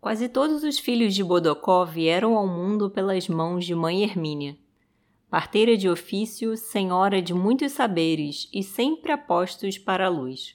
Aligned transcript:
Quase 0.00 0.28
todos 0.28 0.62
os 0.62 0.78
filhos 0.78 1.12
de 1.12 1.24
Bodocó 1.24 1.84
vieram 1.84 2.36
ao 2.36 2.46
mundo 2.46 2.88
pelas 2.88 3.28
mãos 3.28 3.64
de 3.64 3.74
mãe 3.74 4.04
Hermínia. 4.04 4.56
Parteira 5.28 5.76
de 5.76 5.88
ofício, 5.88 6.56
senhora 6.56 7.20
de 7.20 7.34
muitos 7.34 7.72
saberes 7.72 8.48
e 8.54 8.62
sempre 8.62 9.10
apostos 9.10 9.76
para 9.76 10.06
a 10.06 10.08
luz. 10.08 10.54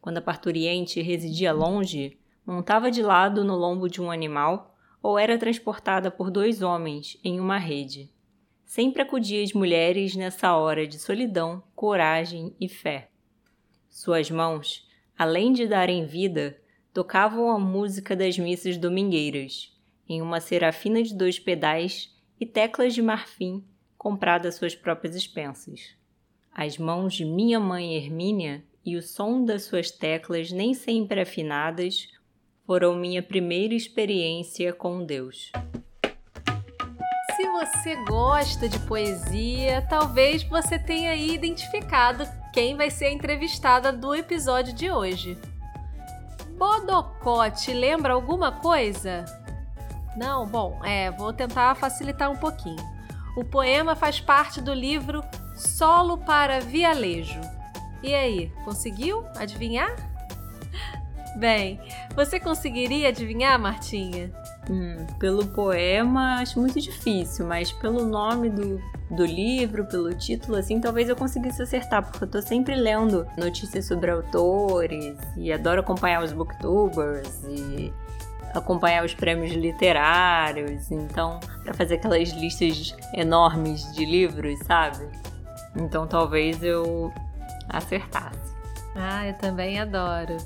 Quando 0.00 0.18
a 0.18 0.22
parturiente 0.22 1.00
residia 1.00 1.52
longe, 1.52 2.18
montava 2.44 2.90
de 2.90 3.00
lado 3.00 3.44
no 3.44 3.54
lombo 3.54 3.88
de 3.88 4.02
um 4.02 4.10
animal 4.10 4.74
ou 5.00 5.16
era 5.16 5.38
transportada 5.38 6.10
por 6.10 6.28
dois 6.28 6.60
homens 6.60 7.16
em 7.22 7.38
uma 7.38 7.58
rede. 7.58 8.10
Sempre 8.64 9.02
acudia 9.02 9.40
as 9.40 9.52
mulheres 9.52 10.16
nessa 10.16 10.56
hora 10.56 10.84
de 10.84 10.98
solidão, 10.98 11.62
coragem 11.76 12.56
e 12.60 12.68
fé. 12.68 13.08
Suas 13.88 14.28
mãos, 14.32 14.84
além 15.16 15.52
de 15.52 15.66
darem 15.66 16.04
vida, 16.04 16.60
tocavam 16.98 17.48
a 17.52 17.60
música 17.60 18.16
das 18.16 18.36
missas 18.36 18.76
domingueiras, 18.76 19.72
em 20.08 20.20
uma 20.20 20.40
serafina 20.40 21.00
de 21.00 21.14
dois 21.14 21.38
pedais 21.38 22.12
e 22.40 22.44
teclas 22.44 22.92
de 22.92 23.00
marfim 23.00 23.62
comprada 23.96 24.50
suas 24.50 24.74
próprias 24.74 25.14
expensas. 25.14 25.94
As 26.52 26.76
mãos 26.76 27.14
de 27.14 27.24
minha 27.24 27.60
mãe 27.60 27.94
Hermínia 27.94 28.64
e 28.84 28.96
o 28.96 29.02
som 29.02 29.44
das 29.44 29.62
suas 29.62 29.92
teclas 29.92 30.50
nem 30.50 30.74
sempre 30.74 31.20
afinadas 31.20 32.08
foram 32.66 32.96
minha 32.96 33.22
primeira 33.22 33.74
experiência 33.74 34.72
com 34.72 35.04
Deus. 35.04 35.52
Se 37.36 37.48
você 37.48 37.94
gosta 38.06 38.68
de 38.68 38.80
poesia, 38.80 39.86
talvez 39.88 40.42
você 40.42 40.76
tenha 40.76 41.14
identificado 41.14 42.24
quem 42.52 42.74
vai 42.74 42.90
ser 42.90 43.04
a 43.04 43.12
entrevistada 43.12 43.92
do 43.92 44.16
episódio 44.16 44.74
de 44.74 44.90
hoje. 44.90 45.38
Bodocote 46.58 47.72
lembra 47.72 48.12
alguma 48.12 48.50
coisa? 48.50 49.24
Não? 50.16 50.44
Bom, 50.44 50.80
é, 50.84 51.08
vou 51.12 51.32
tentar 51.32 51.76
facilitar 51.76 52.28
um 52.28 52.36
pouquinho. 52.36 52.84
O 53.36 53.44
poema 53.44 53.94
faz 53.94 54.20
parte 54.20 54.60
do 54.60 54.74
livro 54.74 55.22
Solo 55.54 56.18
para 56.18 56.60
Vialejo. 56.60 57.40
E 58.02 58.12
aí, 58.12 58.52
conseguiu 58.64 59.24
adivinhar? 59.36 59.94
Bem, 61.38 61.80
você 62.16 62.40
conseguiria 62.40 63.10
adivinhar, 63.10 63.56
Martinha? 63.60 64.32
Hum, 64.68 65.06
pelo 65.20 65.46
poema 65.46 66.40
acho 66.40 66.58
muito 66.58 66.80
difícil, 66.80 67.46
mas 67.46 67.70
pelo 67.70 68.04
nome 68.04 68.50
do, 68.50 68.82
do 69.10 69.24
livro, 69.24 69.84
pelo 69.86 70.12
título, 70.14 70.56
assim, 70.58 70.80
talvez 70.80 71.08
eu 71.08 71.16
conseguisse 71.16 71.62
acertar, 71.62 72.02
porque 72.02 72.24
eu 72.24 72.28
tô 72.28 72.42
sempre 72.42 72.74
lendo 72.74 73.26
notícias 73.36 73.86
sobre 73.86 74.10
autores 74.10 75.16
e 75.36 75.52
adoro 75.52 75.80
acompanhar 75.80 76.22
os 76.22 76.32
booktubers 76.32 77.42
e 77.44 77.92
acompanhar 78.54 79.04
os 79.04 79.14
prêmios 79.14 79.52
literários, 79.52 80.90
então, 80.90 81.40
para 81.64 81.72
fazer 81.74 81.94
aquelas 81.94 82.30
listas 82.30 82.94
enormes 83.14 83.92
de 83.94 84.04
livros, 84.04 84.58
sabe? 84.60 85.08
Então 85.76 86.06
talvez 86.06 86.62
eu 86.62 87.12
acertasse. 87.68 88.56
Ah, 88.94 89.26
eu 89.26 89.34
também 89.34 89.78
adoro. 89.78 90.36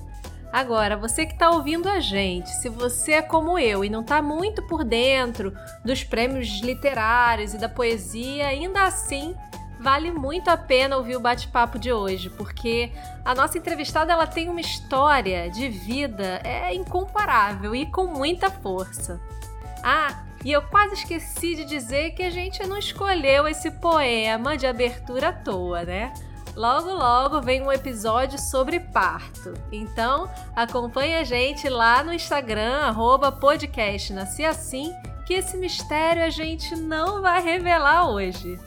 Agora, 0.52 0.98
você 0.98 1.24
que 1.24 1.32
está 1.32 1.50
ouvindo 1.50 1.88
a 1.88 1.98
gente, 1.98 2.50
se 2.50 2.68
você 2.68 3.12
é 3.12 3.22
como 3.22 3.58
eu 3.58 3.82
e 3.82 3.88
não 3.88 4.02
está 4.02 4.20
muito 4.20 4.62
por 4.66 4.84
dentro 4.84 5.56
dos 5.82 6.04
prêmios 6.04 6.60
literários 6.60 7.54
e 7.54 7.58
da 7.58 7.70
poesia, 7.70 8.48
ainda 8.48 8.82
assim 8.82 9.34
vale 9.80 10.12
muito 10.12 10.48
a 10.48 10.56
pena 10.56 10.96
ouvir 10.96 11.16
o 11.16 11.20
bate-papo 11.20 11.78
de 11.78 11.90
hoje, 11.90 12.28
porque 12.30 12.92
a 13.24 13.34
nossa 13.34 13.56
entrevistada 13.56 14.12
ela 14.12 14.26
tem 14.26 14.50
uma 14.50 14.60
história 14.60 15.50
de 15.50 15.68
vida 15.70 16.40
é 16.44 16.74
incomparável 16.74 17.74
e 17.74 17.86
com 17.86 18.06
muita 18.06 18.50
força. 18.50 19.18
Ah, 19.82 20.22
e 20.44 20.52
eu 20.52 20.62
quase 20.62 20.94
esqueci 20.94 21.56
de 21.56 21.64
dizer 21.64 22.10
que 22.10 22.22
a 22.22 22.30
gente 22.30 22.64
não 22.66 22.76
escolheu 22.76 23.48
esse 23.48 23.70
poema 23.70 24.56
de 24.56 24.66
abertura 24.66 25.28
à 25.28 25.32
toa, 25.32 25.84
né? 25.84 26.12
Logo, 26.54 26.92
logo 26.92 27.40
vem 27.40 27.62
um 27.62 27.72
episódio 27.72 28.38
sobre 28.38 28.78
parto. 28.78 29.54
Então, 29.70 30.30
acompanhe 30.54 31.16
a 31.16 31.24
gente 31.24 31.68
lá 31.68 32.04
no 32.04 32.12
Instagram, 32.12 32.76
arroba 32.80 33.38
Assim, 34.48 34.92
que 35.26 35.34
esse 35.34 35.56
mistério 35.56 36.22
a 36.22 36.30
gente 36.30 36.76
não 36.76 37.22
vai 37.22 37.42
revelar 37.42 38.10
hoje. 38.10 38.58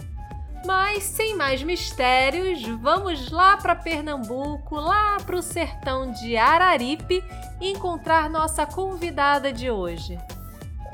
Mas, 0.65 1.03
sem 1.03 1.35
mais 1.35 1.61
mistérios, 1.61 2.63
vamos 2.81 3.29
lá 3.29 3.55
para 3.55 3.75
Pernambuco, 3.75 4.75
lá 4.75 5.17
para 5.23 5.35
o 5.35 5.41
sertão 5.41 6.11
de 6.11 6.35
Araripe, 6.35 7.23
encontrar 7.61 8.27
nossa 8.27 8.65
convidada 8.65 9.53
de 9.53 9.69
hoje. 9.69 10.17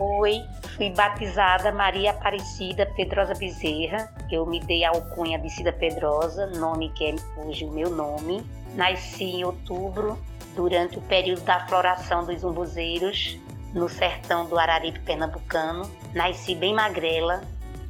Oi, 0.04 0.44
fui 0.76 0.90
batizada 0.90 1.72
Maria 1.72 2.10
Aparecida 2.10 2.88
Pedrosa 2.96 3.36
Bezerra. 3.36 4.12
Eu 4.32 4.48
me 4.48 4.60
dei 4.60 4.84
a 4.84 4.90
alcunha 4.90 5.38
de 5.38 5.48
Cida 5.48 5.72
Pedrosa, 5.72 6.48
nome 6.48 6.90
que 6.90 7.06
é 7.06 7.16
hoje 7.38 7.66
o 7.66 7.72
meu 7.72 7.92
nome. 7.92 8.44
Nasci 8.74 9.26
em 9.26 9.44
outubro, 9.44 10.18
durante 10.56 10.98
o 10.98 11.02
período 11.02 11.42
da 11.44 11.68
floração 11.68 12.26
dos 12.26 12.44
umbuzeiros, 12.44 13.38
no 13.76 13.88
sertão 13.88 14.48
do 14.50 14.58
Araripe 14.58 15.00
pernambucano. 15.02 15.88
Nasci 16.16 16.56
bem 16.56 16.74
magrela, 16.74 17.44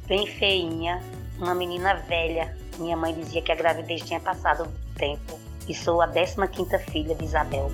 bem 0.06 0.26
feinha, 0.26 1.02
uma 1.38 1.54
menina 1.54 1.94
velha. 1.94 2.54
Minha 2.76 2.94
mãe 2.94 3.14
dizia 3.14 3.40
que 3.40 3.52
a 3.52 3.56
gravidez 3.56 4.02
tinha 4.02 4.20
passado 4.20 4.64
o 4.64 4.98
tempo. 4.98 5.40
E 5.66 5.74
sou 5.74 6.02
a 6.02 6.08
15ª 6.08 6.78
filha 6.78 7.14
de 7.14 7.24
Isabel. 7.24 7.70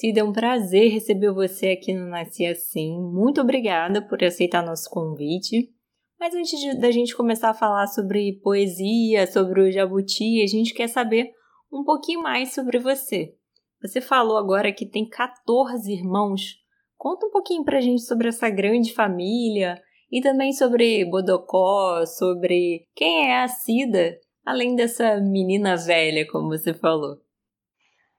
Cida, 0.00 0.20
é 0.20 0.24
um 0.24 0.32
prazer 0.32 0.90
receber 0.90 1.30
você 1.30 1.72
aqui 1.72 1.92
no 1.92 2.08
Nasci 2.08 2.46
Assim. 2.46 2.98
Muito 2.98 3.38
obrigada 3.38 4.00
por 4.00 4.24
aceitar 4.24 4.64
nosso 4.64 4.88
convite. 4.88 5.70
Mas 6.18 6.34
antes 6.34 6.58
de, 6.58 6.80
da 6.80 6.90
gente 6.90 7.14
começar 7.14 7.50
a 7.50 7.54
falar 7.54 7.86
sobre 7.86 8.40
poesia, 8.42 9.26
sobre 9.26 9.60
o 9.60 9.70
jabuti, 9.70 10.42
a 10.42 10.46
gente 10.46 10.72
quer 10.72 10.88
saber 10.88 11.30
um 11.70 11.84
pouquinho 11.84 12.22
mais 12.22 12.54
sobre 12.54 12.78
você. 12.78 13.34
Você 13.82 14.00
falou 14.00 14.38
agora 14.38 14.72
que 14.72 14.86
tem 14.86 15.06
14 15.06 15.92
irmãos. 15.92 16.54
Conta 16.96 17.26
um 17.26 17.30
pouquinho 17.30 17.62
pra 17.62 17.82
gente 17.82 18.00
sobre 18.00 18.28
essa 18.28 18.48
grande 18.48 18.94
família 18.94 19.78
e 20.10 20.22
também 20.22 20.54
sobre 20.54 21.04
Bodocó, 21.04 22.06
sobre 22.06 22.86
quem 22.94 23.28
é 23.28 23.42
a 23.42 23.48
Cida, 23.48 24.16
além 24.46 24.74
dessa 24.74 25.20
menina 25.20 25.76
velha, 25.76 26.26
como 26.26 26.48
você 26.48 26.72
falou. 26.72 27.18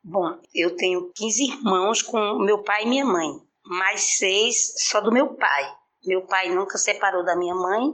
Bom, 0.04 0.40
eu 0.54 0.76
tenho 0.76 1.12
15 1.14 1.44
irmãos 1.44 2.02
com 2.02 2.40
meu 2.40 2.64
pai 2.64 2.84
e 2.84 2.90
minha 2.90 3.06
mãe, 3.06 3.30
mais 3.64 4.18
seis 4.18 4.74
só 4.90 5.00
do 5.00 5.12
meu 5.12 5.36
pai. 5.36 5.76
Meu 6.04 6.26
pai 6.26 6.50
nunca 6.50 6.80
separou 6.80 7.24
da 7.24 7.36
minha 7.36 7.54
mãe 7.54 7.94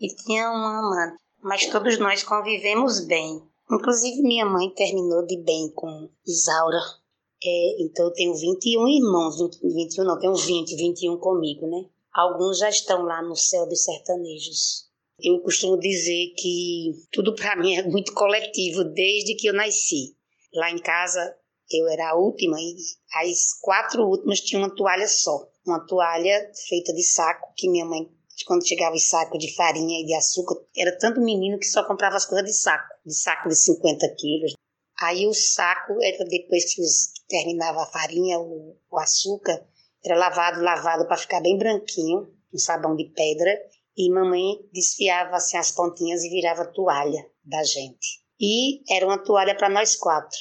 e 0.00 0.06
tinha 0.14 0.48
uma 0.50 0.78
amante, 0.78 1.20
mas 1.42 1.66
todos 1.66 1.98
nós 1.98 2.22
convivemos 2.22 3.00
bem. 3.00 3.42
Inclusive, 3.70 4.22
minha 4.22 4.46
mãe 4.46 4.70
terminou 4.70 5.26
de 5.26 5.36
bem 5.42 5.68
com 5.74 6.08
Isaura. 6.24 6.80
É, 7.44 7.82
então, 7.82 8.06
eu 8.06 8.12
tenho 8.12 8.34
21 8.34 8.88
irmãos, 8.88 9.38
20, 9.40 9.60
21 9.60 10.04
não, 10.04 10.18
tenho 10.18 10.34
20, 10.34 10.76
21 10.76 11.18
comigo, 11.18 11.66
né? 11.66 11.88
Alguns 12.14 12.58
já 12.58 12.68
estão 12.68 13.02
lá 13.02 13.20
no 13.20 13.34
céu 13.34 13.66
dos 13.68 13.82
sertanejos. 13.82 14.88
Eu 15.20 15.40
costumo 15.40 15.76
dizer 15.78 16.34
que 16.36 16.92
tudo 17.10 17.34
para 17.34 17.56
mim 17.56 17.74
é 17.74 17.82
muito 17.82 18.14
coletivo 18.14 18.84
desde 18.84 19.34
que 19.34 19.48
eu 19.48 19.52
nasci. 19.52 20.16
Lá 20.54 20.70
em 20.70 20.78
casa, 20.78 21.36
eu 21.70 21.88
era 21.88 22.10
a 22.10 22.16
última 22.16 22.60
e 22.60 22.76
as 23.14 23.54
quatro 23.60 24.04
últimas 24.04 24.40
tinham 24.40 24.62
uma 24.62 24.74
toalha 24.74 25.06
só. 25.06 25.48
Uma 25.66 25.86
toalha 25.86 26.50
feita 26.68 26.92
de 26.94 27.02
saco 27.02 27.52
que 27.56 27.68
minha 27.68 27.84
mãe, 27.84 28.08
quando 28.46 28.66
chegava 28.66 28.96
em 28.96 29.00
saco 29.00 29.36
de 29.36 29.54
farinha 29.54 30.00
e 30.00 30.06
de 30.06 30.14
açúcar, 30.14 30.56
era 30.76 30.96
tanto 30.98 31.20
menino 31.20 31.58
que 31.58 31.66
só 31.66 31.84
comprava 31.84 32.16
as 32.16 32.24
coisas 32.24 32.46
de 32.46 32.56
saco, 32.56 32.88
de 33.04 33.14
saco 33.14 33.48
de 33.48 33.56
50 33.56 34.14
quilos. 34.16 34.54
Aí 35.00 35.26
o 35.26 35.34
saco 35.34 36.02
era 36.02 36.24
depois 36.24 36.74
que 36.74 36.82
terminava 37.28 37.82
a 37.82 37.86
farinha, 37.86 38.40
o, 38.40 38.76
o 38.90 38.98
açúcar, 38.98 39.64
era 40.04 40.16
lavado, 40.16 40.62
lavado 40.62 41.06
para 41.06 41.16
ficar 41.16 41.40
bem 41.40 41.58
branquinho, 41.58 42.32
um 42.52 42.58
sabão 42.58 42.96
de 42.96 43.04
pedra, 43.04 43.50
e 43.96 44.10
mamãe 44.10 44.58
desfiava 44.72 45.36
assim 45.36 45.56
as 45.56 45.72
pontinhas 45.72 46.22
e 46.22 46.30
virava 46.30 46.64
toalha 46.64 47.26
da 47.44 47.62
gente. 47.64 48.22
E 48.40 48.80
era 48.94 49.04
uma 49.04 49.18
toalha 49.18 49.56
para 49.56 49.68
nós 49.68 49.96
quatro. 49.96 50.38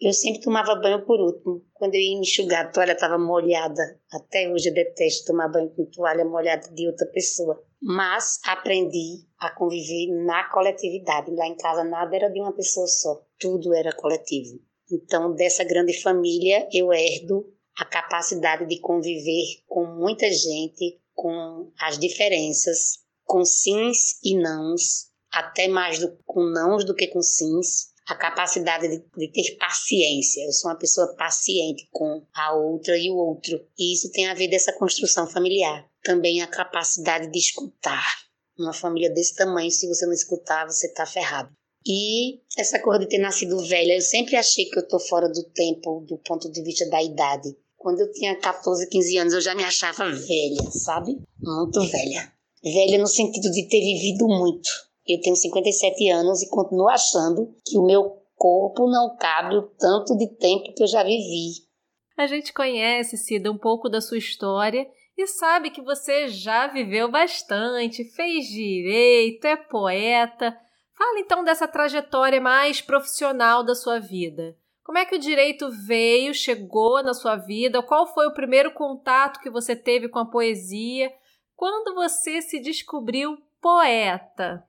Eu 0.00 0.12
sempre 0.12 0.40
tomava 0.40 0.74
banho 0.74 1.04
por 1.06 1.20
último. 1.20 1.64
Quando 1.72 1.94
eu 1.94 2.00
ia 2.00 2.18
enxugar, 2.18 2.66
a 2.66 2.70
toalha 2.70 2.92
estava 2.92 3.16
molhada. 3.16 4.00
Até 4.12 4.50
hoje 4.50 4.68
eu 4.68 4.74
detesto 4.74 5.26
tomar 5.26 5.48
banho 5.48 5.70
com 5.70 5.84
toalha 5.86 6.24
molhada 6.24 6.68
de 6.74 6.86
outra 6.86 7.06
pessoa. 7.06 7.62
Mas 7.80 8.40
aprendi 8.44 9.24
a 9.38 9.50
conviver 9.50 10.08
na 10.24 10.50
coletividade. 10.50 11.30
Lá 11.30 11.46
em 11.46 11.56
casa 11.56 11.84
nada 11.84 12.14
era 12.14 12.28
de 12.28 12.40
uma 12.40 12.52
pessoa 12.52 12.86
só. 12.86 13.22
Tudo 13.38 13.72
era 13.74 13.94
coletivo. 13.94 14.60
Então, 14.90 15.34
dessa 15.34 15.64
grande 15.64 16.00
família, 16.02 16.68
eu 16.72 16.92
herdo 16.92 17.46
a 17.78 17.84
capacidade 17.84 18.66
de 18.66 18.80
conviver 18.80 19.62
com 19.66 19.86
muita 19.86 20.30
gente, 20.30 21.00
com 21.14 21.72
as 21.80 21.98
diferenças, 21.98 22.98
com 23.24 23.44
sims 23.44 24.18
e 24.22 24.36
nãos, 24.36 25.10
até 25.32 25.66
mais 25.66 25.98
do, 25.98 26.16
com 26.24 26.42
nãos 26.44 26.84
do 26.84 26.94
que 26.94 27.08
com 27.08 27.22
sims, 27.22 27.93
a 28.06 28.14
capacidade 28.14 28.88
de, 28.88 29.04
de, 29.16 29.32
ter 29.32 29.56
paciência. 29.56 30.44
Eu 30.44 30.52
sou 30.52 30.70
uma 30.70 30.78
pessoa 30.78 31.14
paciente 31.16 31.88
com 31.90 32.22
a 32.34 32.54
outra 32.54 32.96
e 32.98 33.10
o 33.10 33.16
outro. 33.16 33.58
E 33.78 33.94
isso 33.94 34.10
tem 34.12 34.26
a 34.26 34.34
ver 34.34 34.48
dessa 34.48 34.72
construção 34.72 35.26
familiar. 35.26 35.88
Também 36.02 36.42
a 36.42 36.46
capacidade 36.46 37.30
de 37.30 37.38
escutar. 37.38 38.04
Uma 38.58 38.72
família 38.72 39.10
desse 39.10 39.34
tamanho, 39.34 39.70
se 39.70 39.88
você 39.88 40.06
não 40.06 40.12
escutar, 40.12 40.66
você 40.66 40.92
tá 40.92 41.06
ferrado. 41.06 41.50
E 41.86 42.40
essa 42.56 42.78
coisa 42.78 43.00
de 43.00 43.08
ter 43.08 43.18
nascido 43.18 43.58
velha, 43.66 43.94
eu 43.94 44.00
sempre 44.00 44.36
achei 44.36 44.66
que 44.66 44.78
eu 44.78 44.86
tô 44.86 44.98
fora 44.98 45.28
do 45.28 45.42
tempo 45.50 46.04
do 46.06 46.18
ponto 46.18 46.50
de 46.50 46.62
vista 46.62 46.88
da 46.88 47.02
idade. 47.02 47.54
Quando 47.76 48.00
eu 48.00 48.10
tinha 48.12 48.38
14, 48.38 48.88
15 48.88 49.18
anos, 49.18 49.34
eu 49.34 49.40
já 49.40 49.54
me 49.54 49.64
achava 49.64 50.10
velha, 50.10 50.70
sabe? 50.70 51.18
Muito 51.40 51.80
velha. 51.80 52.32
Velha 52.62 52.96
no 52.96 53.06
sentido 53.06 53.50
de 53.50 53.68
ter 53.68 53.80
vivido 53.80 54.26
muito 54.26 54.70
eu 55.06 55.20
tenho 55.20 55.36
57 55.36 56.08
anos 56.10 56.42
e 56.42 56.48
continuo 56.48 56.88
achando 56.88 57.54
que 57.64 57.78
o 57.78 57.84
meu 57.84 58.22
corpo 58.36 58.88
não 58.88 59.16
cabe 59.16 59.56
o 59.56 59.62
tanto 59.78 60.16
de 60.16 60.28
tempo 60.36 60.72
que 60.74 60.82
eu 60.82 60.86
já 60.86 61.02
vivi. 61.02 61.64
A 62.16 62.26
gente 62.26 62.52
conhece, 62.52 63.16
Cida, 63.16 63.50
um 63.50 63.58
pouco 63.58 63.88
da 63.88 64.00
sua 64.00 64.18
história 64.18 64.86
e 65.16 65.26
sabe 65.26 65.70
que 65.70 65.82
você 65.82 66.28
já 66.28 66.66
viveu 66.66 67.10
bastante, 67.10 68.04
fez 68.04 68.46
direito, 68.46 69.44
é 69.46 69.56
poeta. 69.56 70.56
Fala 70.96 71.18
então 71.18 71.44
dessa 71.44 71.68
trajetória 71.68 72.40
mais 72.40 72.80
profissional 72.80 73.64
da 73.64 73.74
sua 73.74 73.98
vida. 73.98 74.56
Como 74.84 74.98
é 74.98 75.04
que 75.04 75.16
o 75.16 75.18
direito 75.18 75.70
veio, 75.86 76.34
chegou 76.34 77.02
na 77.02 77.14
sua 77.14 77.36
vida? 77.36 77.82
Qual 77.82 78.06
foi 78.06 78.26
o 78.26 78.34
primeiro 78.34 78.72
contato 78.72 79.40
que 79.40 79.50
você 79.50 79.74
teve 79.74 80.08
com 80.08 80.18
a 80.18 80.30
poesia? 80.30 81.10
Quando 81.56 81.94
você 81.94 82.42
se 82.42 82.60
descobriu 82.60 83.36
poeta? 83.60 84.62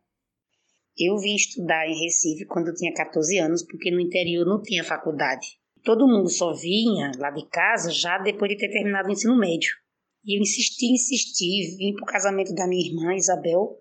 Eu 0.97 1.17
vim 1.17 1.35
estudar 1.35 1.85
em 1.87 1.99
Recife 1.99 2.45
quando 2.45 2.69
eu 2.69 2.73
tinha 2.73 2.93
14 2.93 3.37
anos, 3.39 3.63
porque 3.63 3.91
no 3.91 3.99
interior 3.99 4.45
não 4.45 4.61
tinha 4.61 4.83
faculdade. 4.83 5.59
Todo 5.83 6.07
mundo 6.07 6.29
só 6.29 6.53
vinha 6.53 7.11
lá 7.19 7.29
de 7.31 7.45
casa 7.47 7.91
já 7.91 8.17
depois 8.17 8.49
de 8.49 8.57
ter 8.57 8.69
terminado 8.69 9.09
o 9.09 9.11
ensino 9.11 9.37
médio. 9.37 9.71
E 10.23 10.37
eu 10.37 10.41
insisti, 10.41 10.87
insisti, 10.87 11.75
vim 11.77 11.93
pro 11.93 12.05
casamento 12.05 12.53
da 12.55 12.65
minha 12.65 12.87
irmã, 12.87 13.13
Isabel. 13.13 13.77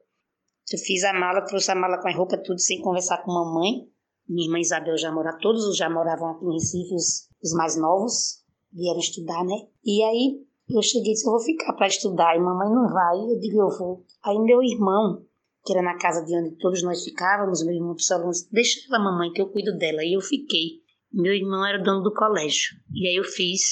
Eu 0.72 0.78
fiz 0.78 1.04
a 1.04 1.12
mala, 1.12 1.42
trouxe 1.42 1.70
a 1.70 1.74
mala 1.74 2.00
com 2.02 2.08
a 2.08 2.12
roupa 2.12 2.36
tudo 2.36 2.58
sem 2.58 2.82
conversar 2.82 3.22
com 3.22 3.32
mamãe. 3.32 3.86
Minha 4.28 4.46
irmã 4.46 4.58
Isabel 4.58 4.96
já 4.98 5.12
mora, 5.12 5.38
todos 5.38 5.76
já 5.76 5.88
moravam 5.88 6.30
aqui 6.30 6.44
em 6.44 6.52
Recife, 6.52 6.94
os, 6.94 7.28
os 7.42 7.52
mais 7.52 7.76
novos, 7.76 8.42
vieram 8.72 8.98
estudar, 8.98 9.44
né? 9.44 9.54
E 9.84 10.02
aí 10.02 10.40
eu 10.68 10.82
cheguei 10.82 11.12
e 11.12 11.14
disse, 11.14 11.26
eu 11.26 11.32
vou 11.32 11.40
ficar 11.40 11.74
para 11.74 11.86
estudar. 11.86 12.34
E 12.34 12.40
mamãe 12.40 12.68
não 12.68 12.92
vai, 12.92 13.18
eu 13.18 13.38
digo, 13.38 13.60
eu 13.60 13.78
vou. 13.78 14.04
Aí 14.24 14.38
meu 14.38 14.62
irmão, 14.62 15.24
que 15.64 15.72
era 15.72 15.82
na 15.82 15.96
casa 15.96 16.24
de 16.24 16.36
onde 16.36 16.56
todos 16.58 16.82
nós 16.82 17.02
ficávamos, 17.02 17.64
meu 17.64 17.74
irmão 17.74 17.94
disse, 17.94 18.12
deixa 18.52 18.80
ela, 18.88 19.02
mamãe, 19.02 19.32
que 19.32 19.40
eu 19.40 19.48
cuido 19.48 19.76
dela. 19.76 20.04
E 20.04 20.14
eu 20.14 20.20
fiquei. 20.20 20.82
Meu 21.12 21.32
irmão 21.32 21.64
era 21.64 21.82
dono 21.82 22.02
do 22.02 22.12
colégio. 22.12 22.76
E 22.92 23.08
aí 23.08 23.16
eu 23.16 23.24
fiz 23.24 23.62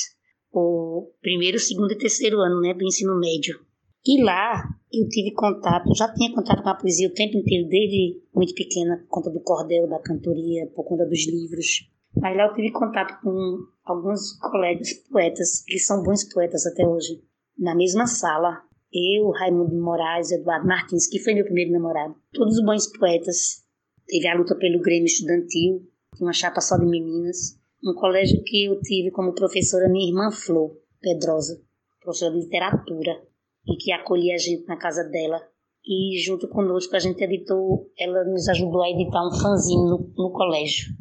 o 0.50 1.10
primeiro, 1.20 1.58
segundo 1.58 1.92
e 1.92 1.98
terceiro 1.98 2.38
ano 2.40 2.60
né, 2.60 2.72
do 2.72 2.84
ensino 2.84 3.18
médio. 3.18 3.60
E 4.06 4.22
lá 4.22 4.62
eu 4.92 5.08
tive 5.08 5.32
contato, 5.32 5.94
já 5.94 6.12
tinha 6.12 6.34
contato 6.34 6.62
com 6.62 6.68
a 6.68 6.74
poesia 6.74 7.08
o 7.08 7.14
tempo 7.14 7.36
inteiro, 7.36 7.68
desde 7.68 8.22
muito 8.34 8.54
pequena, 8.54 8.98
por 8.98 9.08
conta 9.08 9.30
do 9.30 9.40
cordel, 9.40 9.88
da 9.88 10.00
cantoria, 10.00 10.66
por 10.74 10.84
conta 10.84 11.06
dos 11.06 11.26
livros. 11.26 11.88
Mas 12.16 12.36
lá 12.36 12.46
eu 12.46 12.54
tive 12.54 12.72
contato 12.72 13.20
com 13.22 13.58
alguns 13.84 14.38
colegas 14.38 14.92
poetas, 15.10 15.62
que 15.64 15.78
são 15.78 16.02
bons 16.02 16.24
poetas 16.32 16.66
até 16.66 16.86
hoje. 16.86 17.22
Na 17.58 17.74
mesma 17.74 18.06
sala, 18.06 18.62
eu, 18.92 19.30
Raimundo 19.30 19.74
Moraes, 19.80 20.30
Eduardo 20.30 20.66
Martins, 20.66 21.08
que 21.08 21.18
foi 21.18 21.34
meu 21.34 21.44
primeiro 21.44 21.72
namorado, 21.72 22.14
todos 22.32 22.58
os 22.58 22.64
bons 22.64 22.86
poetas. 22.98 23.62
Teve 24.06 24.28
a 24.28 24.36
luta 24.36 24.54
pelo 24.56 24.82
Grêmio 24.82 25.06
Estudantil, 25.06 25.88
uma 26.20 26.32
chapa 26.32 26.60
só 26.60 26.76
de 26.76 26.84
meninas. 26.84 27.58
Um 27.84 27.94
colégio 27.94 28.42
que 28.44 28.66
eu 28.66 28.80
tive 28.80 29.10
como 29.10 29.34
professora 29.34 29.88
minha 29.88 30.08
irmã 30.08 30.30
Flor 30.30 30.76
Pedrosa, 31.00 31.60
professora 32.00 32.32
de 32.32 32.40
literatura, 32.40 33.22
e 33.66 33.76
que 33.76 33.92
acolhia 33.92 34.34
a 34.34 34.38
gente 34.38 34.66
na 34.66 34.76
casa 34.76 35.04
dela. 35.04 35.40
E 35.84 36.20
junto 36.20 36.46
conosco 36.48 36.94
a 36.94 36.98
gente 36.98 37.22
editou, 37.24 37.90
ela 37.98 38.24
nos 38.24 38.48
ajudou 38.48 38.82
a 38.82 38.90
editar 38.90 39.26
um 39.26 39.32
fanzine 39.32 39.82
no, 39.82 40.12
no 40.16 40.30
colégio, 40.30 40.92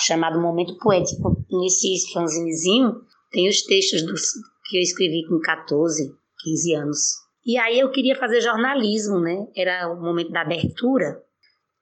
chamado 0.00 0.40
Momento 0.40 0.76
Poético. 0.78 1.42
Nesse 1.50 2.12
fanzinezinho 2.12 2.96
tem 3.30 3.48
os 3.48 3.62
textos 3.62 4.02
dos, 4.02 4.22
que 4.68 4.76
eu 4.76 4.82
escrevi 4.82 5.26
com 5.26 5.40
14, 5.40 6.12
15 6.42 6.74
anos. 6.74 6.98
E 7.44 7.58
aí 7.58 7.78
eu 7.78 7.90
queria 7.90 8.14
fazer 8.16 8.40
jornalismo, 8.40 9.20
né? 9.20 9.46
Era 9.56 9.92
o 9.92 10.00
momento 10.00 10.30
da 10.30 10.42
abertura. 10.42 11.22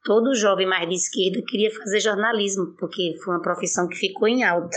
Todo 0.05 0.34
jovem 0.34 0.66
mais 0.66 0.88
de 0.88 0.94
esquerda 0.94 1.44
queria 1.46 1.70
fazer 1.70 2.00
jornalismo, 2.00 2.75
porque 2.78 3.14
foi 3.22 3.34
uma 3.34 3.43
profissão 3.43 3.88
que 3.88 3.96
ficou 3.96 4.28
em 4.28 4.44
alta. 4.44 4.76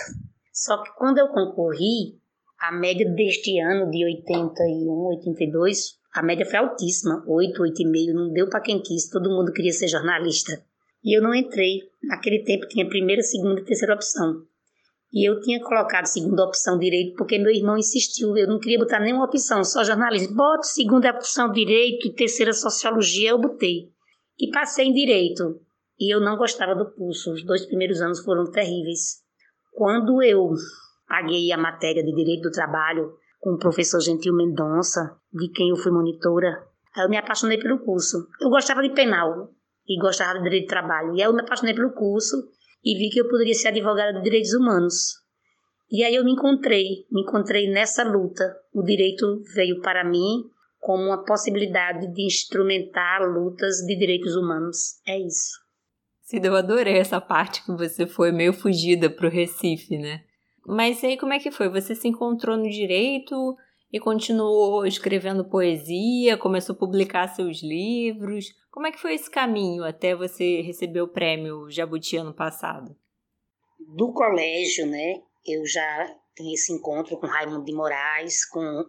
Só 0.51 0.81
que 0.81 0.92
quando 0.98 1.19
eu 1.19 1.28
concorri, 1.28 2.19
a 2.60 2.72
média 2.72 3.10
deste 3.13 3.60
ano, 3.60 3.89
de 3.89 4.04
81, 4.04 4.89
82, 5.18 6.00
a 6.13 6.22
média 6.22 6.45
foi 6.45 6.60
altíssima, 6.60 7.24
8, 7.25 7.62
8,5, 7.62 8.13
não 8.13 8.33
deu 8.33 8.50
para 8.50 8.62
quem 8.62 8.81
quis, 8.81 9.10
todo 9.10 9.30
mundo 9.30 9.54
queria 9.54 9.72
ser 9.72 9.88
jornalista. 9.88 10.62
E 11.04 11.18
eu 11.18 11.22
não 11.22 11.33
entrei. 11.33 11.80
Naquele 12.04 12.44
tempo 12.44 12.68
tinha 12.68 12.88
primeira, 12.88 13.22
segunda 13.22 13.62
e 13.62 13.63
terceira 13.63 13.95
opção. 13.95 14.45
E 15.13 15.30
eu 15.30 15.42
tinha 15.42 15.62
colocado 15.62 16.06
segunda 16.06 16.46
opção 16.46 16.78
direito 16.78 17.16
porque 17.18 17.38
meu 17.38 17.52
irmão 17.52 17.78
insistiu. 17.78 18.36
Eu 18.38 18.48
não 18.48 18.60
queria 18.60 18.80
botar 18.80 19.00
nenhuma 19.00 19.25
opção, 19.25 19.63
só 19.63 19.84
jornalismo. 19.84 20.36
Bote 20.36 20.68
segunda 20.68 21.12
opção 21.12 21.52
direito 21.52 22.08
e 22.08 22.13
terceira 22.13 22.54
sociologia, 22.54 23.31
eu 23.31 23.38
botei. 23.38 23.90
E 24.40 24.50
passei 24.52 24.86
em 24.86 24.94
direito. 24.94 25.60
E 26.00 26.13
eu 26.13 26.22
não 26.22 26.38
gostava 26.38 26.74
do 26.74 26.90
curso. 26.94 27.34
Os 27.34 27.44
dois 27.44 27.66
primeiros 27.66 28.02
anos 28.02 28.24
foram 28.24 28.50
terríveis. 28.50 29.22
Quando 29.74 30.24
eu 30.24 30.54
paguei 31.08 31.52
a 31.52 31.57
matéria 31.57 32.04
de 32.04 32.16
direito 32.16 32.44
do 32.44 32.52
trabalho 32.52 33.14
com 33.42 33.56
o 33.56 33.60
professor 33.60 34.00
Gentil 34.00 34.34
Mendonça, 34.34 35.18
de 35.34 35.50
quem 35.50 35.69
eu 35.69 35.75
fui 35.75 35.92
monitora, 35.92 36.64
aí 36.96 37.04
eu 37.04 37.10
me 37.10 37.18
apaixonei 37.18 37.57
pelo 37.57 37.80
curso. 37.80 38.28
Eu 38.40 38.50
gostava 38.50 38.81
de 38.81 38.94
penal 38.94 39.50
e 39.86 40.00
gostava 40.00 40.38
de 40.38 40.44
direito 40.44 40.68
do 40.68 40.69
trabalho. 40.69 41.16
E 41.16 41.22
aí 41.22 41.28
eu 41.28 41.34
me 41.34 41.42
apaixonei 41.42 41.75
pelo 41.75 41.92
curso 41.92 42.38
e 42.83 42.98
vi 42.98 43.10
que 43.10 43.19
eu 43.19 43.30
poderia 43.30 43.54
ser 43.54 43.69
advogada 43.69 44.13
de 44.13 44.24
direitos 44.24 44.54
humanos. 44.54 45.22
E 45.92 46.04
aí 46.04 46.16
eu 46.16 46.24
me 46.24 46.31
encontrei, 46.31 47.06
me 47.12 47.22
encontrei 47.22 47.69
nessa 47.69 48.04
luta. 48.04 48.56
O 48.74 48.81
direito 48.81 49.44
veio 49.54 49.81
para 49.81 50.04
mim 50.04 50.44
como 50.80 51.04
uma 51.04 51.24
possibilidade 51.24 52.12
de 52.13 52.25
instrumentar 52.25 53.22
lutas 53.22 53.78
de 53.86 53.95
direitos 53.95 54.36
humanos. 54.36 55.00
É 55.06 55.19
isso. 55.19 55.60
Cida, 56.22 56.48
eu 56.48 56.56
adorei 56.56 56.98
essa 56.98 57.19
parte 57.19 57.63
que 57.63 57.72
você 57.74 58.07
foi 58.07 58.31
meio 58.31 58.54
fugida 58.54 59.10
para 59.10 59.28
o 59.28 59.30
Recife, 59.30 59.98
né? 59.98 60.24
Mas 60.66 61.04
aí 61.04 61.18
como 61.18 61.33
é 61.33 61.40
que 61.40 61.52
foi? 61.52 61.68
Você 61.69 61.94
se 61.94 62.07
encontrou 62.07 62.56
no 62.56 62.69
direito 62.69 63.56
e 63.92 64.00
continuou 64.00 64.86
escrevendo 64.86 65.44
poesia, 65.44 66.38
começou 66.38 66.74
a 66.74 66.80
publicar 66.80 67.28
seus 67.28 67.62
livros? 67.62 68.54
Como 68.71 68.88
é 68.88 68.92
que 68.92 69.00
foi 69.00 69.14
esse 69.14 69.30
caminho 69.30 69.83
até 69.83 70.16
você 70.16 70.62
receber 70.62 71.02
o 71.02 71.07
prêmio 71.07 71.69
Jabuti 71.69 72.16
ano 72.16 72.33
passado? 72.33 72.95
Do 73.80 74.14
colégio, 74.14 74.88
né? 74.88 75.21
Eu 75.45 75.66
já 75.66 76.16
tenho 76.36 76.54
esse 76.54 76.71
encontro 76.71 77.18
com 77.18 77.28
Raimundo 77.28 77.66
de 77.66 77.74
Moraes, 77.74 78.45
com 78.45 78.86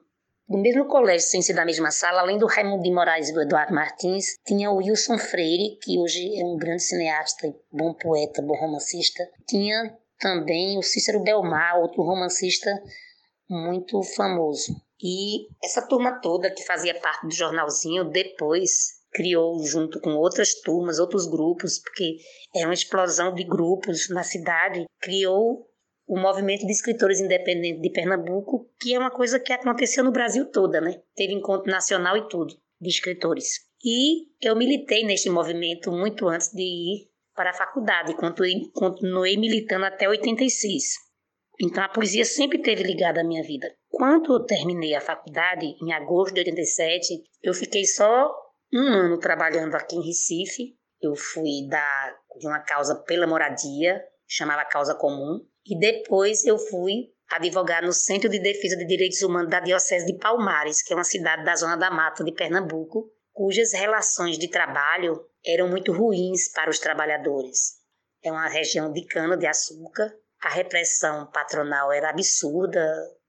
do 0.49 0.59
mesmo 0.59 0.87
colégio, 0.87 1.28
sem 1.28 1.40
ser 1.40 1.54
da 1.54 1.64
mesma 1.64 1.90
sala, 1.90 2.21
além 2.21 2.37
do 2.37 2.47
Raimundo 2.47 2.82
de 2.82 2.90
Moraes 2.90 3.30
e 3.30 3.32
do 3.32 3.40
Eduardo 3.40 3.75
Martins, 3.75 4.38
tinha 4.47 4.71
o 4.71 4.76
Wilson 4.76 5.16
Freire, 5.16 5.78
que 5.80 5.99
hoje 5.99 6.38
é 6.38 6.44
um 6.44 6.59
grande 6.59 6.82
cineasta, 6.82 7.54
bom 7.73 7.94
poeta, 7.94 8.42
bom 8.42 8.54
romancista. 8.54 9.23
Tinha 9.49 9.97
também 10.18 10.76
o 10.76 10.82
Cícero 10.82 11.23
Belmar, 11.23 11.78
outro 11.78 12.02
romancista 12.02 12.71
muito 13.49 14.02
famoso. 14.02 14.75
E 15.02 15.49
essa 15.64 15.87
turma 15.87 16.21
toda 16.21 16.52
que 16.54 16.64
fazia 16.64 16.99
parte 17.00 17.26
do 17.26 17.35
jornalzinho 17.35 18.04
depois 18.04 19.02
criou 19.11 19.62
junto 19.64 20.00
com 20.00 20.11
outras 20.11 20.54
turmas, 20.61 20.99
outros 20.99 21.26
grupos, 21.26 21.78
porque 21.78 22.18
é 22.54 22.64
uma 22.64 22.75
explosão 22.75 23.35
de 23.35 23.44
grupos 23.44 24.09
na 24.09 24.23
cidade, 24.23 24.87
criou 25.00 25.68
o 26.06 26.18
movimento 26.18 26.66
de 26.66 26.73
escritores 26.73 27.21
independentes 27.21 27.82
de 27.82 27.90
Pernambuco, 27.90 28.71
que 28.80 28.94
é 28.94 28.99
uma 28.99 29.11
coisa 29.11 29.38
que 29.38 29.52
aconteceu 29.52 30.02
no 30.04 30.12
Brasil 30.12 30.50
toda, 30.50 30.80
né? 30.80 31.00
Teve 31.14 31.32
encontro 31.32 31.71
nacional 31.71 32.16
e 32.16 32.28
tudo 32.28 32.54
de 32.80 32.88
escritores. 32.88 33.61
E 33.85 34.28
eu 34.40 34.56
militei 34.56 35.04
neste 35.04 35.28
movimento 35.28 35.90
muito 35.90 36.28
antes 36.28 36.50
de 36.52 36.62
ir 36.62 37.11
para 37.35 37.50
a 37.50 37.54
faculdade, 37.54 38.14
continuei 38.73 39.37
militando 39.37 39.85
até 39.85 40.09
86. 40.09 40.85
Então 41.61 41.82
a 41.82 41.88
poesia 41.88 42.25
sempre 42.25 42.59
esteve 42.59 42.82
ligada 42.82 43.21
à 43.21 43.25
minha 43.25 43.42
vida. 43.42 43.75
Quando 43.92 44.34
eu 44.34 44.44
terminei 44.44 44.94
a 44.94 45.00
faculdade, 45.02 45.76
em 45.82 45.92
agosto 45.92 46.32
de 46.34 46.40
87, 46.40 47.22
eu 47.42 47.52
fiquei 47.52 47.84
só 47.84 48.34
um 48.72 48.80
ano 48.80 49.18
trabalhando 49.18 49.75
aqui 49.75 49.96
em 49.96 50.06
Recife. 50.06 50.75
Eu 51.00 51.14
fui 51.14 51.68
da, 51.68 52.16
de 52.40 52.46
uma 52.46 52.61
causa 52.61 52.94
pela 53.02 53.26
moradia, 53.26 54.02
chamava 54.26 54.64
Causa 54.64 54.94
Comum, 54.94 55.46
e 55.66 55.78
depois 55.78 56.44
eu 56.46 56.58
fui 56.58 57.12
advogar 57.30 57.82
no 57.82 57.92
Centro 57.92 58.30
de 58.30 58.38
Defesa 58.38 58.76
de 58.76 58.87
Direitos 58.87 59.20
Humanos 59.20 59.50
da 59.50 59.61
Diocese 59.61 60.06
de 60.06 60.18
Palmares, 60.18 60.82
que 60.82 60.94
é 60.94 60.96
uma 60.96 61.04
cidade 61.04 61.44
da 61.44 61.54
Zona 61.54 61.76
da 61.76 61.90
Mata 61.90 62.25
de 62.25 62.32
Pernambuco, 62.32 63.11
cujas 63.32 63.72
relações 63.75 64.38
de 64.38 64.49
trabalho 64.49 65.22
eram 65.44 65.68
muito 65.68 65.92
ruins 65.92 66.50
para 66.52 66.70
os 66.70 66.78
trabalhadores. 66.78 67.80
é 68.25 68.32
uma 68.32 68.49
região 68.49 68.90
de 68.90 69.04
cana-de-açúcar. 69.06 70.14
A 70.40 70.49
repressão 70.49 71.30
patronal 71.30 71.92
era 71.92 72.11
absurda, 72.11 72.80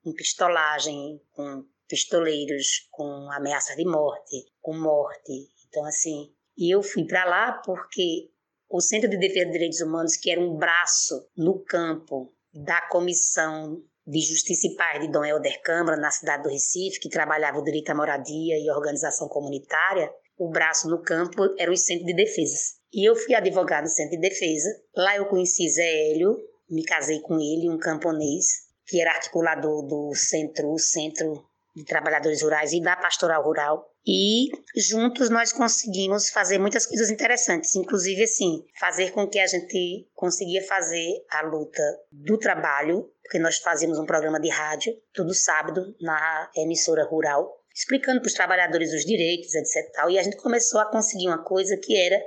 com 0.03 0.13
pistolagem, 0.13 1.22
com 1.31 1.63
pistoleiros, 1.88 2.88
com 2.91 3.31
ameaça 3.31 3.75
de 3.75 3.86
morte, 3.86 4.45
com 4.62 4.75
morte. 4.75 5.50
Então, 5.67 5.86
assim, 5.86 6.31
e 6.57 6.74
eu 6.74 6.83
fui 6.83 7.05
para 7.05 7.25
lá 7.25 7.53
porque 7.65 8.29
o 8.69 8.81
Centro 8.81 9.10
de 9.10 9.17
Defesa 9.17 9.45
dos 9.45 9.53
Direitos 9.53 9.81
Humanos, 9.81 10.17
que 10.17 10.31
era 10.31 10.41
um 10.41 10.55
braço 10.55 11.27
no 11.38 11.63
campo 11.63 12.33
da 12.53 12.81
Comissão 12.89 13.81
de 14.05 14.19
Justiça 14.19 14.67
e 14.67 14.75
Paz 14.75 15.00
de 15.01 15.12
Dom 15.12 15.24
Helder 15.24 15.62
Câmara, 15.62 15.98
na 15.98 16.12
cidade 16.12 16.43
do 16.43 16.50
Recife, 16.50 17.00
que 17.00 17.10
trabalhava 17.10 17.60
o 17.60 17.63
direito 17.63 17.89
à 17.89 17.95
moradia 17.95 18.57
e 18.60 18.69
organização 18.69 19.27
comunitária, 19.27 20.12
o 20.38 20.50
braço 20.50 20.89
no 20.89 21.01
campo 21.01 21.43
era 21.57 21.72
o 21.72 21.77
Centro 21.77 22.05
de 22.05 22.13
Defesas. 22.13 22.75
E 22.91 23.07
eu 23.07 23.15
fui 23.15 23.33
advogada 23.33 23.83
no 23.83 23.88
Centro 23.88 24.19
de 24.19 24.29
Defesa. 24.29 24.69
Lá 24.95 25.15
eu 25.15 25.25
conheci 25.27 25.69
Zé 25.69 26.12
Hélio, 26.12 26.36
me 26.69 26.83
casei 26.83 27.19
com 27.22 27.36
ele, 27.36 27.69
um 27.69 27.77
camponês, 27.77 28.62
que 28.86 29.02
era 29.02 29.12
articulador 29.12 29.86
do 29.86 30.13
centro, 30.16 30.78
Centro 30.78 31.46
de 31.75 31.84
Trabalhadores 31.84 32.42
Rurais 32.42 32.72
e 32.72 32.82
da 32.82 32.96
Pastoral 32.96 33.44
Rural. 33.44 33.90
E 34.06 34.50
juntos 34.75 35.30
nós 35.30 35.54
conseguimos 35.54 36.30
fazer 36.30 36.60
muitas 36.60 36.86
coisas 36.86 37.10
interessantes, 37.10 37.75
inclusive 37.75 38.24
assim, 38.24 38.63
fazer 38.78 39.12
com 39.12 39.28
que 39.28 39.40
a 39.40 39.48
gente 39.48 40.08
conseguia 40.13 40.62
fazer 40.68 41.25
a 41.32 41.42
luta 41.42 41.82
do 42.12 42.38
trabalho, 42.38 43.10
porque 43.24 43.40
nós 43.40 43.60
fazíamos 43.60 43.98
um 43.98 44.06
programa 44.06 44.40
de 44.40 44.50
rádio 44.50 44.94
todo 45.13 45.34
sábado 45.34 45.96
na 46.02 46.52
emissora 46.56 47.06
rural, 47.06 47.50
explicando 47.74 48.20
para 48.20 48.28
os 48.28 48.34
trabalhadores 48.34 48.94
os 48.94 49.06
direitos, 49.06 49.56
etc. 49.56 49.92
Tal, 49.94 50.12
e 50.12 50.20
a 50.20 50.24
gente 50.24 50.38
começou 50.38 50.82
a 50.82 50.92
conseguir 50.92 51.28
uma 51.28 51.44
coisa 51.44 51.78
que 51.78 51.98
era 51.98 52.22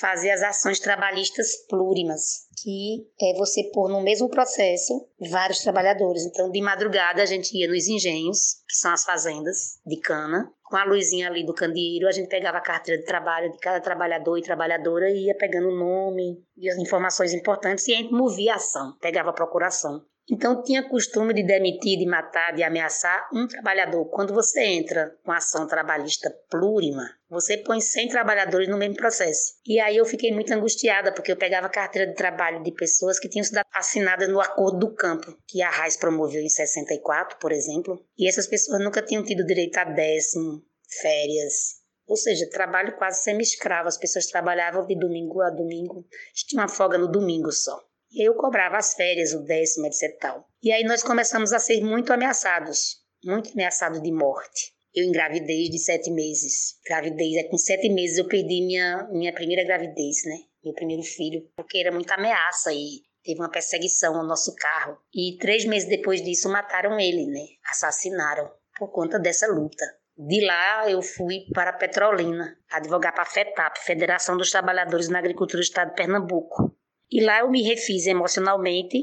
fazer 0.00 0.30
as 0.30 0.42
ações 0.42 0.80
trabalhistas 0.80 1.64
plurimas, 1.68 2.43
que 2.62 3.06
é 3.20 3.34
você 3.34 3.64
pôr 3.72 3.88
no 3.88 4.02
mesmo 4.02 4.28
processo 4.28 5.08
vários 5.30 5.60
trabalhadores. 5.60 6.24
Então, 6.24 6.50
de 6.50 6.60
madrugada, 6.60 7.22
a 7.22 7.26
gente 7.26 7.56
ia 7.56 7.68
nos 7.68 7.88
engenhos, 7.88 8.62
que 8.68 8.76
são 8.76 8.92
as 8.92 9.04
fazendas 9.04 9.80
de 9.86 9.96
cana, 10.00 10.52
com 10.74 10.76
a 10.76 10.84
luzinha 10.84 11.28
ali 11.28 11.44
do 11.44 11.54
candeeiro, 11.54 12.08
a 12.08 12.10
gente 12.10 12.28
pegava 12.28 12.58
a 12.58 12.60
carteira 12.60 13.00
de 13.00 13.06
trabalho 13.06 13.52
de 13.52 13.58
cada 13.58 13.80
trabalhador 13.80 14.36
e 14.38 14.42
trabalhadora 14.42 15.08
e 15.08 15.26
ia 15.26 15.36
pegando 15.36 15.68
o 15.68 15.78
nome 15.78 16.42
e 16.56 16.68
as 16.68 16.76
informações 16.78 17.32
importantes 17.32 17.86
e 17.86 17.94
a 17.94 17.98
gente 17.98 18.12
movia 18.12 18.54
a 18.54 18.56
ação, 18.56 18.96
pegava 19.00 19.30
a 19.30 19.34
procuração. 19.34 20.02
Então 20.30 20.62
tinha 20.62 20.88
costume 20.88 21.34
de 21.34 21.42
demitir, 21.42 21.98
de 21.98 22.06
matar, 22.06 22.54
de 22.54 22.62
ameaçar 22.62 23.28
um 23.32 23.46
trabalhador. 23.46 24.06
Quando 24.06 24.32
você 24.32 24.64
entra 24.64 25.14
com 25.22 25.30
ação 25.30 25.66
trabalhista 25.66 26.34
plurima, 26.50 27.10
você 27.28 27.58
põe 27.58 27.80
100 27.80 28.08
trabalhadores 28.08 28.68
no 28.68 28.78
mesmo 28.78 28.96
processo. 28.96 29.54
E 29.66 29.78
aí 29.78 29.96
eu 29.96 30.04
fiquei 30.06 30.32
muito 30.32 30.52
angustiada, 30.52 31.12
porque 31.12 31.30
eu 31.30 31.36
pegava 31.36 31.68
carteira 31.68 32.08
de 32.08 32.16
trabalho 32.16 32.62
de 32.62 32.72
pessoas 32.72 33.18
que 33.18 33.28
tinham 33.28 33.44
sido 33.44 33.60
assinadas 33.74 34.28
no 34.28 34.40
Acordo 34.40 34.78
do 34.78 34.94
Campo, 34.94 35.36
que 35.46 35.60
a 35.60 35.68
RAIS 35.68 35.98
promoveu 35.98 36.40
em 36.40 36.48
64, 36.48 37.38
por 37.38 37.52
exemplo. 37.52 38.02
E 38.16 38.26
essas 38.26 38.46
pessoas 38.46 38.82
nunca 38.82 39.02
tinham 39.02 39.24
tido 39.24 39.44
direito 39.44 39.76
a 39.76 39.84
décimo, 39.84 40.62
férias, 41.02 41.84
ou 42.06 42.16
seja, 42.16 42.48
trabalho 42.50 42.96
quase 42.96 43.22
semi-escravo. 43.22 43.88
As 43.88 43.98
pessoas 43.98 44.26
trabalhavam 44.26 44.86
de 44.86 44.98
domingo 44.98 45.42
a 45.42 45.50
domingo, 45.50 46.06
tinha 46.34 46.62
uma 46.62 46.68
folga 46.68 46.96
no 46.96 47.10
domingo 47.10 47.52
só. 47.52 47.78
Eu 48.16 48.34
cobrava 48.34 48.76
as 48.76 48.94
férias, 48.94 49.32
o 49.32 49.42
décimo, 49.44 49.86
etc. 49.86 50.18
Tal. 50.20 50.48
E 50.62 50.70
aí 50.72 50.84
nós 50.84 51.02
começamos 51.02 51.52
a 51.52 51.58
ser 51.58 51.80
muito 51.82 52.12
ameaçados, 52.12 52.98
muito 53.24 53.50
ameaçados 53.52 54.00
de 54.02 54.12
morte. 54.12 54.72
Eu 54.94 55.04
engravidei 55.04 55.68
de 55.68 55.78
sete 55.78 56.10
meses. 56.10 56.76
Gravidez, 56.86 57.34
é 57.36 57.48
com 57.48 57.58
sete 57.58 57.88
meses 57.88 58.18
eu 58.18 58.28
perdi 58.28 58.64
minha, 58.64 59.08
minha 59.10 59.32
primeira 59.32 59.64
gravidez, 59.64 60.24
né? 60.24 60.36
Meu 60.64 60.72
primeiro 60.72 61.02
filho, 61.02 61.42
porque 61.56 61.78
era 61.78 61.90
muita 61.90 62.14
ameaça 62.14 62.72
e 62.72 63.02
teve 63.24 63.40
uma 63.40 63.50
perseguição 63.50 64.16
ao 64.16 64.24
nosso 64.24 64.54
carro. 64.54 64.96
E 65.12 65.36
três 65.38 65.64
meses 65.64 65.88
depois 65.88 66.22
disso 66.22 66.48
mataram 66.48 67.00
ele, 67.00 67.26
né? 67.26 67.44
Assassinaram 67.68 68.48
por 68.78 68.92
conta 68.92 69.18
dessa 69.18 69.48
luta. 69.48 69.84
De 70.16 70.46
lá 70.46 70.88
eu 70.88 71.02
fui 71.02 71.40
para 71.52 71.72
Petrolina, 71.72 72.56
advogar 72.70 73.12
para 73.12 73.24
a 73.24 73.26
FETAP, 73.26 73.78
Federação 73.80 74.36
dos 74.36 74.50
Trabalhadores 74.52 75.08
na 75.08 75.18
Agricultura 75.18 75.58
do 75.58 75.64
Estado 75.64 75.90
de 75.90 75.96
Pernambuco. 75.96 76.72
E 77.14 77.24
lá 77.24 77.38
eu 77.38 77.48
me 77.48 77.62
refiz 77.62 78.08
emocionalmente 78.08 78.98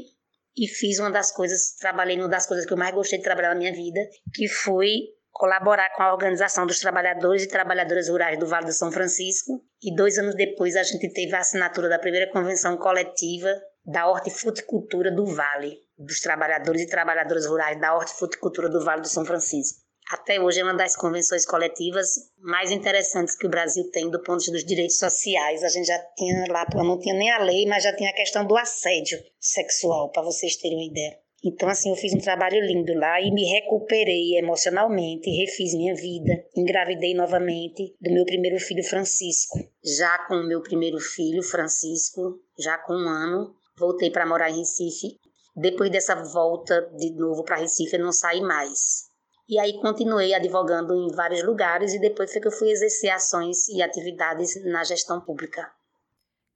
e 0.54 0.68
fiz 0.68 0.98
uma 0.98 1.10
das 1.10 1.32
coisas, 1.32 1.74
trabalhei 1.80 2.14
numa 2.14 2.28
das 2.28 2.46
coisas 2.46 2.66
que 2.66 2.72
eu 2.74 2.76
mais 2.76 2.94
gostei 2.94 3.18
de 3.18 3.24
trabalhar 3.24 3.54
na 3.54 3.58
minha 3.58 3.72
vida, 3.72 4.00
que 4.34 4.46
foi 4.48 4.90
colaborar 5.30 5.88
com 5.96 6.02
a 6.02 6.12
Organização 6.12 6.66
dos 6.66 6.78
Trabalhadores 6.78 7.44
e 7.44 7.48
Trabalhadoras 7.48 8.10
Rurais 8.10 8.38
do 8.38 8.46
Vale 8.46 8.66
do 8.66 8.72
São 8.72 8.92
Francisco. 8.92 9.64
E 9.82 9.96
dois 9.96 10.18
anos 10.18 10.34
depois 10.34 10.76
a 10.76 10.82
gente 10.82 11.10
teve 11.10 11.34
a 11.34 11.38
assinatura 11.38 11.88
da 11.88 11.98
primeira 11.98 12.30
convenção 12.30 12.76
coletiva 12.76 13.48
da 13.82 14.06
hortifruticultura 14.06 15.10
do 15.10 15.24
Vale, 15.24 15.78
dos 15.96 16.20
trabalhadores 16.20 16.82
e 16.82 16.88
trabalhadoras 16.88 17.46
rurais 17.46 17.80
da 17.80 17.96
hortifruticultura 17.96 18.68
do 18.68 18.84
Vale 18.84 19.00
do 19.00 19.08
São 19.08 19.24
Francisco 19.24 19.81
até 20.12 20.38
hoje 20.38 20.60
é 20.60 20.62
uma 20.62 20.74
das 20.74 20.94
convenções 20.94 21.46
coletivas 21.46 22.06
mais 22.38 22.70
interessantes 22.70 23.34
que 23.34 23.46
o 23.46 23.50
Brasil 23.50 23.90
tem 23.90 24.10
do 24.10 24.22
ponto 24.22 24.40
de 24.40 24.50
vista 24.50 24.52
dos 24.52 24.64
direitos 24.64 24.98
sociais. 24.98 25.64
A 25.64 25.68
gente 25.68 25.86
já 25.86 25.98
tinha 26.16 26.44
lá, 26.50 26.66
não 26.74 26.98
tinha 26.98 27.14
nem 27.14 27.30
a 27.30 27.38
lei, 27.38 27.64
mas 27.64 27.82
já 27.82 27.96
tinha 27.96 28.10
a 28.10 28.14
questão 28.14 28.46
do 28.46 28.54
assédio 28.54 29.18
sexual, 29.40 30.10
para 30.10 30.22
vocês 30.22 30.56
terem 30.56 30.76
uma 30.76 30.84
ideia. 30.84 31.18
Então, 31.42 31.66
assim, 31.68 31.88
eu 31.88 31.96
fiz 31.96 32.12
um 32.12 32.20
trabalho 32.20 32.60
lindo 32.60 32.92
lá 32.94 33.20
e 33.22 33.32
me 33.32 33.42
recuperei 33.44 34.38
emocionalmente, 34.38 35.30
refiz 35.30 35.74
minha 35.74 35.94
vida, 35.94 36.44
engravidei 36.54 37.14
novamente 37.14 37.96
do 37.98 38.12
meu 38.12 38.26
primeiro 38.26 38.60
filho 38.60 38.84
Francisco. 38.84 39.58
Já 39.82 40.18
com 40.28 40.34
o 40.34 40.46
meu 40.46 40.62
primeiro 40.62 41.00
filho, 41.00 41.42
Francisco, 41.42 42.38
já 42.58 42.76
com 42.76 42.92
um 42.92 43.08
ano, 43.08 43.54
voltei 43.78 44.10
para 44.10 44.26
morar 44.26 44.50
em 44.50 44.58
Recife. 44.58 45.18
Depois 45.56 45.90
dessa 45.90 46.14
volta 46.14 46.82
de 46.98 47.10
novo 47.14 47.42
para 47.44 47.56
Recife, 47.56 47.96
eu 47.96 48.04
não 48.04 48.12
saí 48.12 48.42
mais. 48.42 49.10
E 49.48 49.58
aí 49.58 49.80
continuei 49.80 50.32
advogando 50.32 50.94
em 50.94 51.14
vários 51.14 51.42
lugares 51.44 51.92
e 51.92 52.00
depois 52.00 52.32
foi 52.32 52.40
que 52.40 52.48
eu 52.48 52.52
fui 52.52 52.70
exercer 52.70 53.10
ações 53.10 53.68
e 53.68 53.82
atividades 53.82 54.64
na 54.64 54.84
gestão 54.84 55.20
pública. 55.20 55.70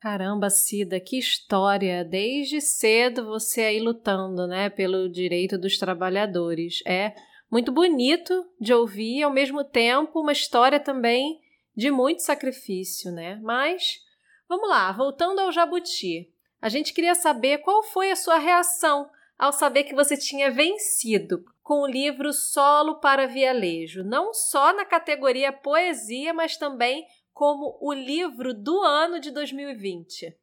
Caramba, 0.00 0.50
Cida, 0.50 1.00
que 1.00 1.18
história! 1.18 2.04
Desde 2.04 2.60
cedo 2.60 3.26
você 3.26 3.62
aí 3.62 3.80
lutando, 3.80 4.46
né, 4.46 4.70
pelo 4.70 5.08
direito 5.08 5.58
dos 5.58 5.78
trabalhadores. 5.78 6.80
É 6.86 7.14
muito 7.50 7.72
bonito 7.72 8.46
de 8.60 8.72
ouvir, 8.72 9.22
ao 9.22 9.32
mesmo 9.32 9.64
tempo 9.64 10.20
uma 10.20 10.32
história 10.32 10.78
também 10.78 11.40
de 11.76 11.90
muito 11.90 12.22
sacrifício, 12.22 13.10
né? 13.10 13.38
Mas 13.42 14.00
vamos 14.48 14.68
lá, 14.68 14.92
voltando 14.92 15.40
ao 15.40 15.50
Jabuti. 15.52 16.30
A 16.60 16.68
gente 16.68 16.92
queria 16.92 17.14
saber 17.14 17.58
qual 17.58 17.82
foi 17.82 18.10
a 18.10 18.16
sua 18.16 18.38
reação 18.38 19.10
ao 19.38 19.52
saber 19.52 19.84
que 19.84 19.94
você 19.94 20.16
tinha 20.16 20.50
vencido 20.50 21.44
com 21.62 21.82
o 21.82 21.86
livro 21.86 22.32
Solo 22.32 23.00
para 23.00 23.26
Vialejo, 23.26 24.04
não 24.04 24.32
só 24.32 24.72
na 24.72 24.84
categoria 24.84 25.52
Poesia, 25.52 26.32
mas 26.32 26.56
também 26.56 27.04
como 27.32 27.76
o 27.80 27.92
livro 27.92 28.54
do 28.54 28.80
ano 28.80 29.20
de 29.20 29.30
2020. 29.30 30.34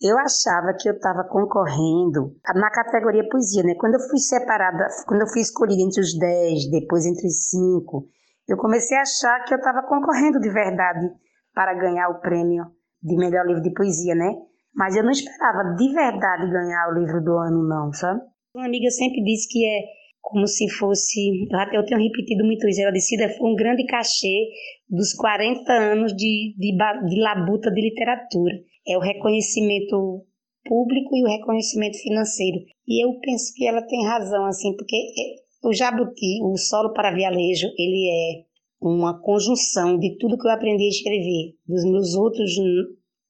Eu 0.00 0.16
achava 0.16 0.72
que 0.78 0.88
eu 0.88 0.94
estava 0.94 1.24
concorrendo 1.24 2.36
na 2.54 2.70
categoria 2.70 3.28
poesia, 3.28 3.64
né? 3.64 3.74
Quando 3.74 3.94
eu 3.94 4.08
fui 4.08 4.18
separada, 4.18 4.86
quando 5.08 5.22
eu 5.22 5.26
fui 5.26 5.42
escolhida 5.42 5.82
entre 5.82 6.00
os 6.00 6.16
10, 6.16 6.70
depois 6.70 7.04
entre 7.04 7.26
os 7.26 7.50
5, 7.50 8.08
eu 8.48 8.56
comecei 8.56 8.96
a 8.96 9.02
achar 9.02 9.44
que 9.44 9.52
eu 9.52 9.58
estava 9.58 9.82
concorrendo 9.82 10.38
de 10.40 10.48
verdade 10.48 11.04
para 11.52 11.74
ganhar 11.74 12.08
o 12.10 12.20
prêmio 12.20 12.64
de 13.02 13.16
melhor 13.16 13.44
livro 13.44 13.60
de 13.60 13.74
poesia, 13.74 14.14
né? 14.14 14.32
Mas 14.78 14.94
eu 14.94 15.02
não 15.02 15.10
esperava 15.10 15.74
de 15.76 15.92
verdade 15.92 16.52
ganhar 16.52 16.88
o 16.88 17.00
livro 17.00 17.20
do 17.20 17.36
ano, 17.36 17.66
não, 17.66 17.92
sabe? 17.92 18.20
Uma 18.54 18.66
amiga 18.66 18.88
sempre 18.90 19.24
disse 19.24 19.48
que 19.48 19.66
é 19.66 19.82
como 20.20 20.46
se 20.46 20.70
fosse. 20.70 21.48
Até 21.52 21.76
eu 21.76 21.84
tenho 21.84 22.00
repetido 22.00 22.44
muito 22.44 22.68
isso. 22.68 22.80
Ela 22.80 22.92
disse 22.92 23.16
que 23.16 23.28
foi 23.30 23.50
um 23.50 23.56
grande 23.56 23.84
cachê 23.86 24.46
dos 24.88 25.12
40 25.14 25.72
anos 25.72 26.14
de, 26.14 26.54
de, 26.56 26.76
de 27.08 27.20
labuta 27.20 27.72
de 27.72 27.80
literatura. 27.80 28.54
É 28.86 28.96
o 28.96 29.00
reconhecimento 29.00 30.24
público 30.64 31.16
e 31.16 31.24
o 31.24 31.28
reconhecimento 31.28 31.98
financeiro. 31.98 32.58
E 32.86 33.04
eu 33.04 33.18
penso 33.18 33.52
que 33.56 33.66
ela 33.66 33.82
tem 33.82 34.06
razão, 34.06 34.44
assim, 34.44 34.76
porque 34.76 34.94
é, 34.94 35.66
o 35.68 35.72
Jabuti, 35.72 36.40
o 36.44 36.56
Solo 36.56 36.92
para 36.92 37.12
Vialejo, 37.12 37.66
ele 37.76 38.08
é 38.08 38.44
uma 38.80 39.20
conjunção 39.20 39.98
de 39.98 40.16
tudo 40.18 40.38
que 40.38 40.46
eu 40.46 40.52
aprendi 40.52 40.84
a 40.84 40.88
escrever, 40.88 41.54
dos 41.66 41.84
meus 41.84 42.14
outros 42.14 42.52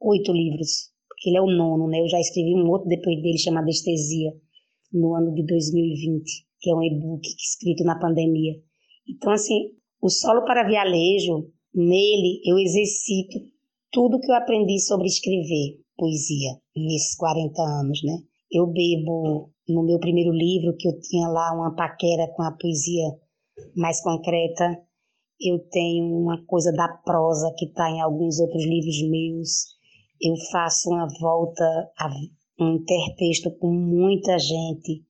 oito 0.01 0.31
livros, 0.31 0.93
porque 1.19 1.31
ele 1.31 1.39
é 1.39 1.43
o 1.43 1.51
nono, 1.51 1.89
né? 1.89 2.01
Eu 2.01 2.09
já 2.09 2.21
escrevi 2.21 2.55
um 2.55 2.69
outro 2.71 2.89
depois 2.89 3.21
dele, 3.21 3.39
chamado 3.39 3.65
Anestesia, 3.65 4.33
no 4.93 5.15
ano 5.15 5.35
de 5.35 5.45
2020 5.45 6.49
que 6.61 6.71
é 6.71 6.75
um 6.75 6.83
e-book 6.83 7.27
escrito 7.39 7.85
na 7.85 7.99
pandemia. 7.99 8.55
Então, 9.09 9.33
assim, 9.33 9.71
o 10.03 10.09
solo 10.09 10.45
para 10.45 10.67
vialejo, 10.67 11.51
nele 11.75 12.41
eu 12.45 12.59
exercito 12.59 13.39
tudo 13.91 14.21
que 14.21 14.31
eu 14.31 14.35
aprendi 14.35 14.79
sobre 14.81 15.07
escrever 15.07 15.81
poesia 15.97 16.51
nesses 16.77 17.17
40 17.17 17.63
anos, 17.63 18.03
né? 18.05 18.19
Eu 18.51 18.67
bebo 18.67 19.51
no 19.69 19.85
meu 19.85 19.99
primeiro 19.99 20.33
livro, 20.33 20.77
que 20.77 20.89
eu 20.89 20.99
tinha 21.01 21.29
lá 21.29 21.53
uma 21.53 21.75
paquera 21.75 22.29
com 22.35 22.43
a 22.43 22.53
poesia 22.53 23.07
mais 23.77 24.01
concreta, 24.03 24.79
eu 25.41 25.59
tenho 25.71 26.05
uma 26.05 26.45
coisa 26.47 26.73
da 26.73 26.89
prosa 26.89 27.53
que 27.57 27.67
está 27.67 27.89
em 27.91 28.01
alguns 28.01 28.41
outros 28.41 28.65
livros 28.65 29.09
meus. 29.09 29.78
Eu 30.21 30.35
faço 30.51 30.91
uma 30.91 31.07
volta, 31.21 31.65
um 32.61 32.77
intertexto 32.77 33.51
com 33.59 33.71
muita 33.71 34.39
gente, 34.39 35.05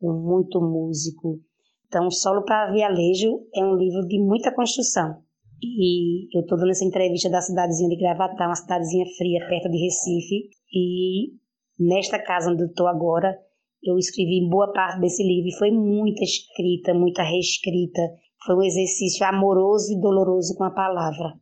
com 0.00 0.12
muito 0.12 0.60
músico. 0.60 1.40
Então, 1.86 2.10
Solo 2.10 2.44
para 2.44 2.72
Vialejo 2.72 3.46
é 3.54 3.64
um 3.64 3.76
livro 3.76 4.06
de 4.08 4.18
muita 4.18 4.54
construção. 4.54 5.22
E 5.62 6.26
eu 6.36 6.42
estou 6.42 6.58
dando 6.58 6.70
essa 6.70 6.84
entrevista 6.84 7.30
da 7.30 7.40
cidadezinha 7.40 7.88
de 7.88 7.96
Gravatá, 7.96 8.46
uma 8.46 8.54
cidadezinha 8.54 9.06
fria 9.16 9.46
perto 9.48 9.70
de 9.70 9.78
Recife. 9.78 10.50
E 10.72 11.32
nesta 11.78 12.18
casa 12.22 12.50
onde 12.50 12.62
eu 12.62 12.68
estou 12.68 12.86
agora, 12.86 13.38
eu 13.82 13.96
escrevi 13.96 14.48
boa 14.48 14.72
parte 14.72 15.00
desse 15.00 15.22
livro. 15.22 15.48
E 15.48 15.58
foi 15.58 15.70
muita 15.70 16.24
escrita, 16.24 16.92
muita 16.92 17.22
reescrita. 17.22 18.02
Foi 18.44 18.56
um 18.56 18.62
exercício 18.62 19.26
amoroso 19.26 19.92
e 19.92 20.00
doloroso 20.00 20.54
com 20.56 20.64
a 20.64 20.70
palavra. 20.70 21.34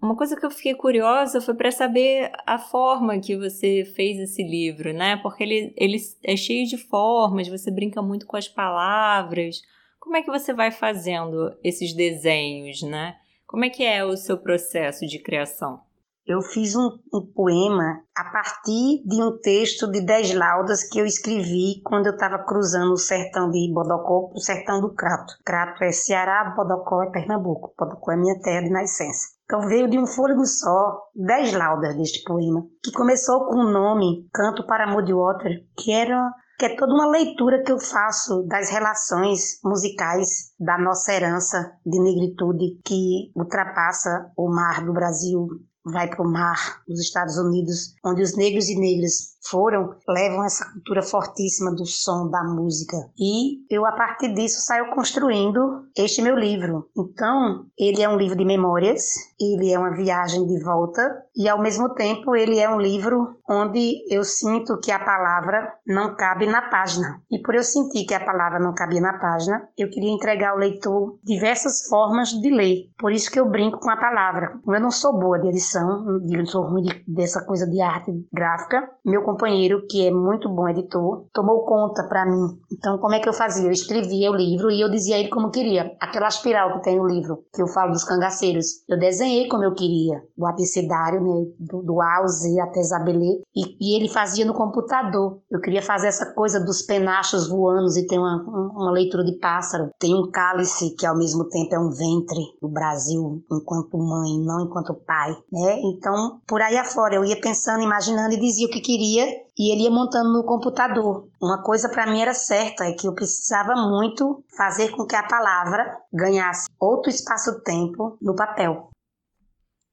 Uma 0.00 0.16
coisa 0.16 0.34
que 0.34 0.46
eu 0.46 0.50
fiquei 0.50 0.74
curiosa 0.74 1.42
foi 1.42 1.54
para 1.54 1.70
saber 1.70 2.32
a 2.46 2.58
forma 2.58 3.20
que 3.20 3.36
você 3.36 3.84
fez 3.84 4.18
esse 4.18 4.42
livro, 4.42 4.94
né? 4.94 5.18
Porque 5.18 5.42
ele, 5.42 5.74
ele 5.76 5.98
é 6.24 6.36
cheio 6.36 6.66
de 6.66 6.78
formas, 6.78 7.48
você 7.48 7.70
brinca 7.70 8.00
muito 8.00 8.26
com 8.26 8.36
as 8.36 8.48
palavras. 8.48 9.60
Como 9.98 10.16
é 10.16 10.22
que 10.22 10.30
você 10.30 10.54
vai 10.54 10.70
fazendo 10.70 11.54
esses 11.62 11.92
desenhos, 11.92 12.82
né? 12.82 13.16
Como 13.46 13.64
é 13.64 13.68
que 13.68 13.84
é 13.84 14.02
o 14.02 14.16
seu 14.16 14.38
processo 14.38 15.06
de 15.06 15.18
criação? 15.18 15.82
Eu 16.26 16.42
fiz 16.42 16.76
um, 16.76 16.88
um, 17.12 17.32
poema 17.34 18.02
a 18.16 18.24
partir 18.30 19.02
de 19.06 19.22
um 19.22 19.38
texto 19.40 19.90
de 19.90 20.04
dez 20.04 20.32
laudas 20.34 20.84
que 20.84 21.00
eu 21.00 21.06
escrevi 21.06 21.80
quando 21.84 22.06
eu 22.06 22.12
estava 22.12 22.44
cruzando 22.44 22.92
o 22.92 22.98
sertão 22.98 23.50
de 23.50 23.72
Bodocó 23.72 24.28
para 24.28 24.36
o 24.36 24.40
sertão 24.40 24.80
do 24.80 24.94
Crato. 24.94 25.34
Crato 25.44 25.82
é 25.82 25.92
Ceará, 25.92 26.54
Bodocó 26.56 27.02
é 27.02 27.10
Pernambuco. 27.10 27.74
Bodocó 27.76 28.12
é 28.12 28.16
minha 28.16 28.38
terra 28.40 28.62
de 28.62 28.70
nascença. 28.70 29.28
Então 29.44 29.66
veio 29.66 29.88
de 29.90 29.98
um 29.98 30.06
fôlego 30.06 30.46
só 30.46 31.08
dez 31.14 31.52
laudas 31.52 31.96
deste 31.96 32.22
poema, 32.22 32.64
que 32.84 32.92
começou 32.92 33.46
com 33.46 33.56
o 33.56 33.72
nome 33.72 34.28
Canto 34.32 34.64
para 34.66 34.86
Mudwater, 34.86 35.66
que 35.76 35.90
era 35.90 36.30
que 36.60 36.66
é 36.66 36.76
toda 36.76 36.92
uma 36.92 37.06
leitura 37.06 37.64
que 37.64 37.72
eu 37.72 37.78
faço 37.78 38.42
das 38.42 38.68
relações 38.68 39.58
musicais 39.64 40.52
da 40.60 40.76
nossa 40.76 41.10
herança 41.10 41.72
de 41.86 41.98
negritude 41.98 42.78
que 42.84 43.32
ultrapassa 43.34 44.30
o 44.36 44.46
mar 44.54 44.84
do 44.84 44.92
Brasil, 44.92 45.48
vai 45.84 46.08
para 46.08 46.22
o 46.22 46.30
mar 46.30 46.82
nos 46.86 47.00
Estados 47.00 47.36
Unidos, 47.36 47.94
onde 48.04 48.22
os 48.22 48.36
negros 48.36 48.68
e 48.68 48.76
negras 48.78 49.36
foram, 49.42 49.94
levam 50.08 50.44
essa 50.44 50.70
cultura 50.72 51.02
fortíssima 51.02 51.72
do 51.72 51.86
som, 51.86 52.28
da 52.28 52.42
música. 52.44 52.96
E 53.18 53.64
eu, 53.70 53.86
a 53.86 53.92
partir 53.92 54.34
disso, 54.34 54.60
saio 54.60 54.90
construindo 54.94 55.86
este 55.96 56.22
meu 56.22 56.36
livro. 56.36 56.88
Então, 56.96 57.66
ele 57.78 58.02
é 58.02 58.08
um 58.08 58.16
livro 58.16 58.36
de 58.36 58.44
memórias, 58.44 59.02
ele 59.40 59.72
é 59.72 59.78
uma 59.78 59.94
viagem 59.94 60.46
de 60.46 60.62
volta, 60.62 61.02
e 61.34 61.48
ao 61.48 61.60
mesmo 61.60 61.94
tempo, 61.94 62.36
ele 62.36 62.58
é 62.58 62.68
um 62.68 62.80
livro 62.80 63.36
onde 63.48 64.04
eu 64.08 64.22
sinto 64.24 64.78
que 64.78 64.92
a 64.92 64.98
palavra 64.98 65.72
não 65.86 66.14
cabe 66.14 66.46
na 66.46 66.62
página. 66.68 67.20
E 67.30 67.40
por 67.42 67.54
eu 67.54 67.62
sentir 67.62 68.04
que 68.04 68.14
a 68.14 68.24
palavra 68.24 68.58
não 68.58 68.74
cabia 68.74 69.00
na 69.00 69.18
página, 69.18 69.68
eu 69.76 69.88
queria 69.88 70.10
entregar 70.10 70.50
ao 70.50 70.58
leitor 70.58 71.18
diversas 71.24 71.86
formas 71.88 72.28
de 72.28 72.50
ler. 72.50 72.90
Por 72.98 73.12
isso 73.12 73.30
que 73.30 73.40
eu 73.40 73.48
brinco 73.48 73.80
com 73.80 73.90
a 73.90 73.96
palavra. 73.96 74.60
Eu 74.66 74.80
não 74.80 74.90
sou 74.90 75.18
boa 75.18 75.38
de 75.38 75.48
edição, 75.48 76.20
eu 76.30 76.38
não 76.38 76.46
sou 76.46 76.62
ruim 76.62 76.82
de, 76.82 77.04
dessa 77.06 77.44
coisa 77.44 77.66
de 77.66 77.80
arte 77.80 78.12
gráfica. 78.32 78.88
Meu 79.04 79.22
companheiro, 79.30 79.86
que 79.88 80.06
é 80.06 80.10
muito 80.10 80.48
bom 80.48 80.68
editor, 80.68 81.24
tomou 81.32 81.64
conta 81.64 82.04
para 82.04 82.26
mim. 82.26 82.58
Então, 82.72 82.98
como 82.98 83.14
é 83.14 83.20
que 83.20 83.28
eu 83.28 83.32
fazia? 83.32 83.68
Eu 83.68 83.72
escrevia 83.72 84.30
o 84.30 84.34
livro 84.34 84.70
e 84.70 84.80
eu 84.80 84.90
dizia 84.90 85.16
a 85.16 85.18
ele 85.18 85.28
como 85.28 85.50
queria. 85.50 85.96
Aquela 86.00 86.28
espiral 86.28 86.74
que 86.74 86.82
tem 86.82 86.98
no 86.98 87.06
livro, 87.06 87.44
que 87.54 87.62
eu 87.62 87.68
falo 87.68 87.92
dos 87.92 88.04
cangaceiros. 88.04 88.66
Eu 88.88 88.98
desenhei 88.98 89.48
como 89.48 89.64
eu 89.64 89.74
queria, 89.74 90.22
do 90.36 90.46
abecedário, 90.46 91.20
né, 91.20 91.46
do, 91.58 91.82
do 91.82 92.00
A 92.00 92.18
ao 92.18 92.28
Z 92.28 92.60
até 92.60 92.82
Zabelê, 92.82 93.40
e, 93.54 93.76
e, 93.80 93.96
ele 93.96 94.08
fazia 94.08 94.44
no 94.44 94.54
computador. 94.54 95.38
Eu 95.50 95.60
queria 95.60 95.82
fazer 95.82 96.08
essa 96.08 96.32
coisa 96.34 96.58
dos 96.60 96.82
penachos 96.82 97.48
voando 97.48 97.90
e 97.96 98.06
tem 98.06 98.18
uma, 98.18 98.42
uma 98.42 98.90
leitura 98.90 99.24
de 99.24 99.38
pássaro. 99.38 99.90
Tem 99.98 100.14
um 100.14 100.30
cálice 100.30 100.94
que 100.96 101.06
ao 101.06 101.16
mesmo 101.16 101.44
tempo 101.48 101.74
é 101.74 101.78
um 101.78 101.90
ventre 101.90 102.40
do 102.60 102.68
Brasil, 102.68 103.42
enquanto 103.50 103.98
mãe, 103.98 104.38
não 104.40 104.64
enquanto 104.64 104.94
pai, 104.94 105.36
né? 105.52 105.80
Então, 105.82 106.40
por 106.46 106.60
aí 106.60 106.76
afora, 106.76 107.14
eu 107.14 107.24
ia 107.24 107.40
pensando, 107.40 107.82
imaginando 107.82 108.34
e 108.34 108.40
dizia 108.40 108.66
o 108.66 108.70
que 108.70 108.80
queria 108.80 109.19
e 109.58 109.72
ele 109.72 109.84
ia 109.84 109.90
montando 109.90 110.32
no 110.32 110.44
computador. 110.44 111.28
Uma 111.40 111.62
coisa 111.62 111.88
para 111.88 112.06
mim 112.06 112.20
era 112.20 112.34
certa, 112.34 112.84
é 112.84 112.92
que 112.92 113.06
eu 113.06 113.14
precisava 113.14 113.74
muito 113.74 114.44
fazer 114.56 114.90
com 114.90 115.06
que 115.06 115.16
a 115.16 115.26
palavra 115.26 115.98
ganhasse 116.12 116.68
outro 116.78 117.10
espaço-tempo 117.10 118.16
no 118.20 118.34
papel. 118.34 118.90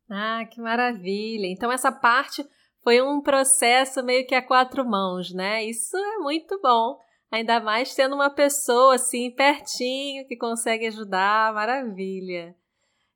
Ah, 0.09 0.45
que 0.49 0.61
maravilha! 0.61 1.47
Então 1.47 1.71
essa 1.71 1.91
parte 1.91 2.45
foi 2.83 3.01
um 3.01 3.21
processo 3.21 4.01
meio 4.03 4.25
que 4.25 4.35
a 4.35 4.45
quatro 4.45 4.85
mãos, 4.85 5.33
né? 5.33 5.63
Isso 5.65 5.97
é 5.97 6.17
muito 6.19 6.59
bom. 6.61 6.97
Ainda 7.29 7.59
mais 7.59 7.93
tendo 7.93 8.15
uma 8.15 8.29
pessoa 8.29 8.95
assim 8.95 9.31
pertinho 9.31 10.25
que 10.27 10.37
consegue 10.37 10.87
ajudar, 10.87 11.53
maravilha. 11.53 12.55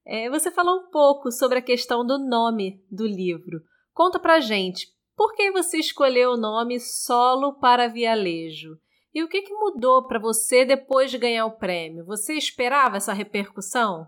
É, 0.06 0.30
você 0.30 0.52
falou 0.52 0.82
um 0.82 0.90
pouco 0.90 1.32
sobre 1.32 1.60
a 1.60 1.62
questão 1.62 2.06
do 2.06 2.20
nome 2.20 2.84
do 2.92 3.06
livro. 3.06 3.62
Conta 3.94 4.20
pra 4.20 4.40
gente 4.40 4.88
por 5.22 5.36
que 5.36 5.52
você 5.52 5.78
escolheu 5.78 6.32
o 6.32 6.38
nome 6.38 6.80
Solo 6.80 7.54
para 7.60 7.88
Vialejo? 7.88 8.72
E 9.14 9.24
o 9.24 9.30
que, 9.30 9.44
que 9.44 9.54
mudou 9.54 10.08
para 10.08 10.18
você 10.18 10.66
depois 10.66 11.12
de 11.12 11.20
ganhar 11.20 11.46
o 11.46 11.60
prêmio? 11.60 12.04
Você 12.08 12.34
esperava 12.34 12.98
essa 12.98 13.14
repercussão? 13.14 14.08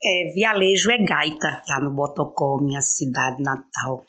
É, 0.00 0.32
Vialejo 0.32 0.92
é 0.92 0.98
gaita, 1.04 1.60
tá 1.66 1.80
no 1.80 1.92
Botocó, 1.92 2.60
minha 2.62 2.80
cidade 2.80 3.42
natal. 3.42 4.04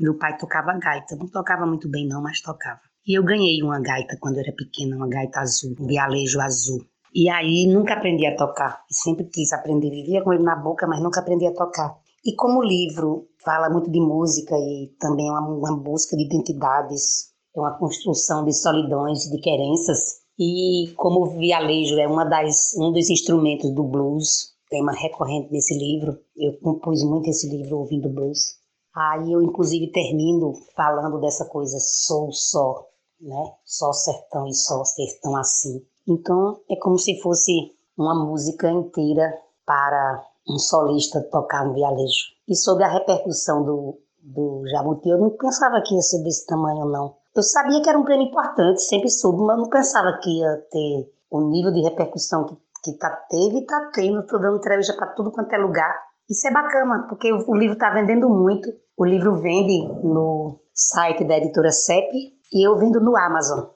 Meu 0.00 0.16
pai 0.16 0.38
tocava 0.38 0.72
gaita, 0.78 1.14
não 1.16 1.28
tocava 1.28 1.66
muito 1.66 1.86
bem 1.86 2.08
não, 2.08 2.22
mas 2.22 2.40
tocava. 2.40 2.80
E 3.06 3.18
eu 3.18 3.22
ganhei 3.22 3.62
uma 3.62 3.78
gaita 3.78 4.16
quando 4.18 4.36
eu 4.38 4.42
era 4.42 4.54
pequena, 4.56 4.96
uma 4.96 5.06
gaita 5.06 5.40
azul, 5.40 5.76
um 5.78 5.86
vialejo 5.86 6.40
azul. 6.40 6.82
E 7.14 7.28
aí 7.28 7.66
nunca 7.66 7.92
aprendi 7.92 8.26
a 8.26 8.34
tocar, 8.34 8.82
sempre 8.88 9.26
quis 9.26 9.52
aprender, 9.52 9.90
vivia 9.90 10.24
com 10.24 10.32
ele 10.32 10.42
na 10.42 10.56
boca, 10.56 10.86
mas 10.86 11.02
nunca 11.02 11.20
aprendi 11.20 11.46
a 11.46 11.52
tocar. 11.52 11.94
E 12.26 12.34
como 12.34 12.58
o 12.58 12.64
livro 12.64 13.28
fala 13.44 13.70
muito 13.70 13.88
de 13.88 14.00
música 14.00 14.56
e 14.58 14.92
também 14.98 15.30
uma, 15.30 15.48
uma 15.48 15.76
busca 15.76 16.16
de 16.16 16.24
identidades, 16.24 17.32
é 17.54 17.60
uma 17.60 17.78
construção 17.78 18.44
de 18.44 18.52
solidões 18.52 19.30
de 19.30 19.38
querências. 19.38 20.22
E 20.36 20.92
como 20.96 21.22
o 21.22 21.38
vialejo 21.38 21.96
é 22.00 22.08
uma 22.08 22.24
das, 22.24 22.74
um 22.76 22.90
dos 22.90 23.08
instrumentos 23.08 23.70
do 23.70 23.84
blues, 23.84 24.56
tema 24.68 24.90
recorrente 24.90 25.52
nesse 25.52 25.78
livro, 25.78 26.18
eu 26.36 26.58
compus 26.58 27.04
muito 27.04 27.30
esse 27.30 27.48
livro 27.48 27.78
ouvindo 27.78 28.08
blues. 28.08 28.56
Aí 28.92 29.32
eu 29.32 29.40
inclusive 29.40 29.92
termino 29.92 30.52
falando 30.74 31.20
dessa 31.20 31.44
coisa 31.44 31.78
sou 31.78 32.32
só, 32.32 32.88
né? 33.20 33.52
Só 33.64 33.92
sertão 33.92 34.48
e 34.48 34.52
só 34.52 34.84
sertão 34.84 35.36
assim. 35.36 35.80
Então 36.08 36.60
é 36.68 36.74
como 36.74 36.98
se 36.98 37.20
fosse 37.20 37.52
uma 37.96 38.16
música 38.16 38.68
inteira 38.68 39.32
para 39.64 40.26
um 40.48 40.58
solista 40.58 41.20
tocar 41.30 41.66
um 41.66 41.72
vialejo. 41.72 42.36
E 42.48 42.54
sobre 42.54 42.84
a 42.84 42.88
repercussão 42.88 43.64
do, 43.64 43.98
do 44.22 44.62
Jabuti, 44.68 45.08
eu 45.08 45.18
não 45.18 45.30
pensava 45.30 45.80
que 45.82 45.94
ia 45.94 46.00
ser 46.00 46.22
desse 46.22 46.46
tamanho, 46.46 46.86
não. 46.86 47.16
Eu 47.34 47.42
sabia 47.42 47.82
que 47.82 47.88
era 47.88 47.98
um 47.98 48.04
prêmio 48.04 48.28
importante, 48.28 48.80
sempre 48.82 49.10
soube, 49.10 49.42
mas 49.42 49.58
não 49.58 49.68
pensava 49.68 50.18
que 50.22 50.30
ia 50.30 50.56
ter 50.70 51.12
o 51.30 51.40
nível 51.50 51.72
de 51.72 51.82
repercussão 51.82 52.44
que, 52.44 52.56
que 52.82 52.98
tá, 52.98 53.10
teve 53.28 53.58
e 53.58 53.66
tá 53.66 53.90
tendo. 53.92 54.20
Estou 54.20 54.40
dando 54.40 54.56
entrevista 54.56 54.94
para 54.94 55.08
tudo 55.08 55.30
quanto 55.30 55.52
é 55.52 55.58
lugar. 55.58 55.94
Isso 56.30 56.46
é 56.48 56.50
bacana, 56.50 57.06
porque 57.08 57.32
o, 57.32 57.44
o 57.50 57.54
livro 57.54 57.74
está 57.74 57.90
vendendo 57.90 58.28
muito. 58.28 58.70
O 58.96 59.04
livro 59.04 59.36
vende 59.36 59.86
no 60.02 60.58
site 60.72 61.24
da 61.24 61.36
editora 61.36 61.70
CEP 61.70 62.36
e 62.52 62.66
eu 62.66 62.76
vendo 62.78 63.00
no 63.00 63.16
Amazon. 63.16 63.66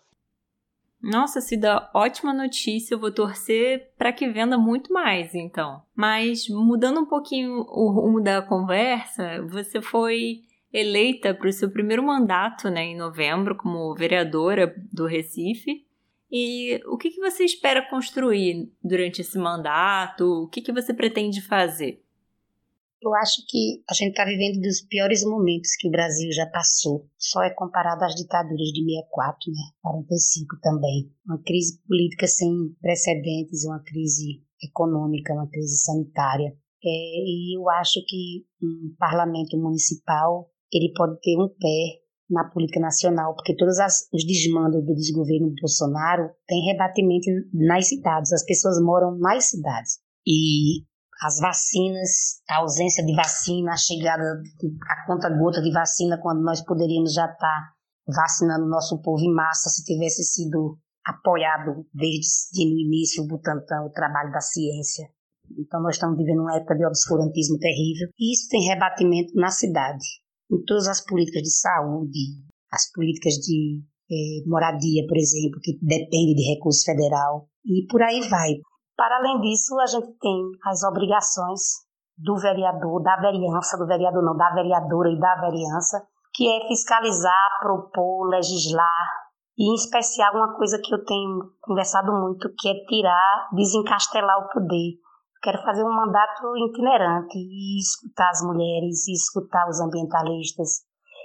Nossa, 1.02 1.40
se 1.40 1.56
dá 1.56 1.90
ótima 1.94 2.32
notícia, 2.32 2.94
eu 2.94 2.98
vou 2.98 3.10
torcer 3.10 3.90
para 3.96 4.12
que 4.12 4.28
venda 4.28 4.58
muito 4.58 4.92
mais, 4.92 5.34
então. 5.34 5.82
Mas 5.94 6.46
mudando 6.48 7.00
um 7.00 7.06
pouquinho 7.06 7.64
o 7.68 7.90
rumo 7.90 8.20
da 8.20 8.42
conversa, 8.42 9.42
você 9.48 9.80
foi 9.80 10.42
eleita 10.72 11.34
para 11.34 11.48
o 11.48 11.52
seu 11.52 11.70
primeiro 11.70 12.02
mandato, 12.02 12.68
né, 12.68 12.84
em 12.84 12.96
novembro, 12.96 13.56
como 13.56 13.94
vereadora 13.94 14.74
do 14.92 15.06
Recife. 15.06 15.86
E 16.30 16.80
o 16.86 16.96
que, 16.96 17.10
que 17.10 17.20
você 17.20 17.44
espera 17.44 17.88
construir 17.88 18.70
durante 18.84 19.20
esse 19.20 19.36
mandato? 19.36 20.44
O 20.44 20.48
que, 20.48 20.60
que 20.60 20.70
você 20.70 20.94
pretende 20.94 21.40
fazer? 21.40 22.04
Eu 23.02 23.14
acho 23.14 23.42
que 23.48 23.82
a 23.88 23.94
gente 23.94 24.10
está 24.10 24.26
vivendo 24.26 24.60
dos 24.60 24.82
piores 24.82 25.24
momentos 25.24 25.74
que 25.78 25.88
o 25.88 25.90
Brasil 25.90 26.30
já 26.32 26.46
passou. 26.46 27.08
Só 27.16 27.42
é 27.42 27.50
comparado 27.50 28.04
às 28.04 28.14
ditaduras 28.14 28.68
de 28.68 28.84
64, 28.84 29.50
né? 29.50 29.62
45 29.80 30.60
também. 30.60 31.10
Uma 31.24 31.42
crise 31.42 31.80
política 31.88 32.26
sem 32.26 32.50
precedentes, 32.80 33.64
uma 33.64 33.82
crise 33.82 34.42
econômica, 34.62 35.32
uma 35.32 35.48
crise 35.48 35.78
sanitária. 35.78 36.54
É, 36.84 36.88
e 36.88 37.56
eu 37.56 37.68
acho 37.70 38.00
que 38.06 38.44
um 38.62 38.94
parlamento 38.98 39.56
municipal 39.56 40.50
ele 40.72 40.92
pode 40.94 41.18
ter 41.20 41.38
um 41.38 41.48
pé 41.48 42.00
na 42.28 42.48
política 42.50 42.80
nacional, 42.80 43.34
porque 43.34 43.56
todos 43.56 43.78
as, 43.78 44.08
os 44.12 44.24
desmandos 44.24 44.84
do 44.84 44.94
desgoverno 44.94 45.52
Bolsonaro 45.58 46.30
têm 46.46 46.66
rebatimento 46.66 47.28
nas 47.52 47.88
cidades. 47.88 48.32
As 48.32 48.44
pessoas 48.44 48.80
moram 48.80 49.18
nas 49.18 49.48
cidades. 49.48 49.98
E 50.26 50.84
as 51.22 51.38
vacinas, 51.38 52.40
a 52.48 52.58
ausência 52.58 53.04
de 53.04 53.14
vacina, 53.14 53.72
a 53.72 53.76
chegada, 53.76 54.40
a 54.88 55.06
conta-gota 55.06 55.60
de 55.60 55.70
vacina, 55.70 56.18
quando 56.20 56.42
nós 56.42 56.64
poderíamos 56.64 57.12
já 57.12 57.26
estar 57.26 57.72
vacinando 58.06 58.66
nosso 58.66 59.00
povo 59.02 59.22
em 59.22 59.32
massa 59.32 59.68
se 59.68 59.84
tivesse 59.84 60.24
sido 60.24 60.78
apoiado 61.04 61.86
desde 61.92 62.64
o 62.64 62.78
início 62.78 63.22
o 63.22 63.26
Butantan, 63.26 63.82
o 63.84 63.92
trabalho 63.92 64.32
da 64.32 64.40
ciência. 64.40 65.08
Então 65.58 65.82
nós 65.82 65.96
estamos 65.96 66.16
vivendo 66.16 66.40
uma 66.40 66.56
época 66.56 66.76
de 66.76 66.86
obscurantismo 66.86 67.58
terrível 67.58 68.08
e 68.18 68.32
isso 68.32 68.48
tem 68.48 68.62
rebatimento 68.62 69.34
na 69.34 69.50
cidade, 69.50 70.04
em 70.50 70.62
todas 70.64 70.86
as 70.88 71.04
políticas 71.04 71.42
de 71.42 71.50
saúde, 71.50 72.18
as 72.72 72.90
políticas 72.92 73.34
de 73.34 73.82
eh, 74.10 74.46
moradia, 74.46 75.06
por 75.08 75.16
exemplo, 75.16 75.60
que 75.62 75.78
depende 75.82 76.34
de 76.34 76.54
recurso 76.54 76.84
federal 76.84 77.48
e 77.64 77.86
por 77.88 78.02
aí 78.02 78.28
vai. 78.28 78.54
Para 79.00 79.16
além 79.16 79.40
disso, 79.40 79.80
a 79.80 79.86
gente 79.86 80.12
tem 80.18 80.50
as 80.62 80.82
obrigações 80.82 81.62
do 82.18 82.36
vereador, 82.36 83.02
da 83.02 83.16
vereança, 83.16 83.78
do 83.78 83.86
vereador 83.86 84.22
não, 84.22 84.36
da 84.36 84.50
vereadora 84.50 85.08
e 85.08 85.18
da 85.18 85.36
vereança, 85.36 86.06
que 86.34 86.46
é 86.46 86.68
fiscalizar, 86.68 87.60
propor, 87.62 88.28
legislar, 88.28 89.08
e 89.56 89.72
em 89.72 89.74
especial 89.74 90.34
uma 90.34 90.54
coisa 90.54 90.78
que 90.78 90.94
eu 90.94 91.02
tenho 91.02 91.50
conversado 91.62 92.12
muito, 92.12 92.52
que 92.58 92.68
é 92.68 92.74
tirar, 92.84 93.48
desencastelar 93.54 94.36
o 94.44 94.52
poder. 94.52 94.98
Quero 95.42 95.62
fazer 95.62 95.82
um 95.82 95.96
mandato 95.96 96.54
itinerante 96.68 97.38
e 97.38 97.78
escutar 97.80 98.28
as 98.28 98.42
mulheres, 98.42 99.08
e 99.08 99.14
escutar 99.14 99.66
os 99.66 99.80
ambientalistas, 99.80 100.82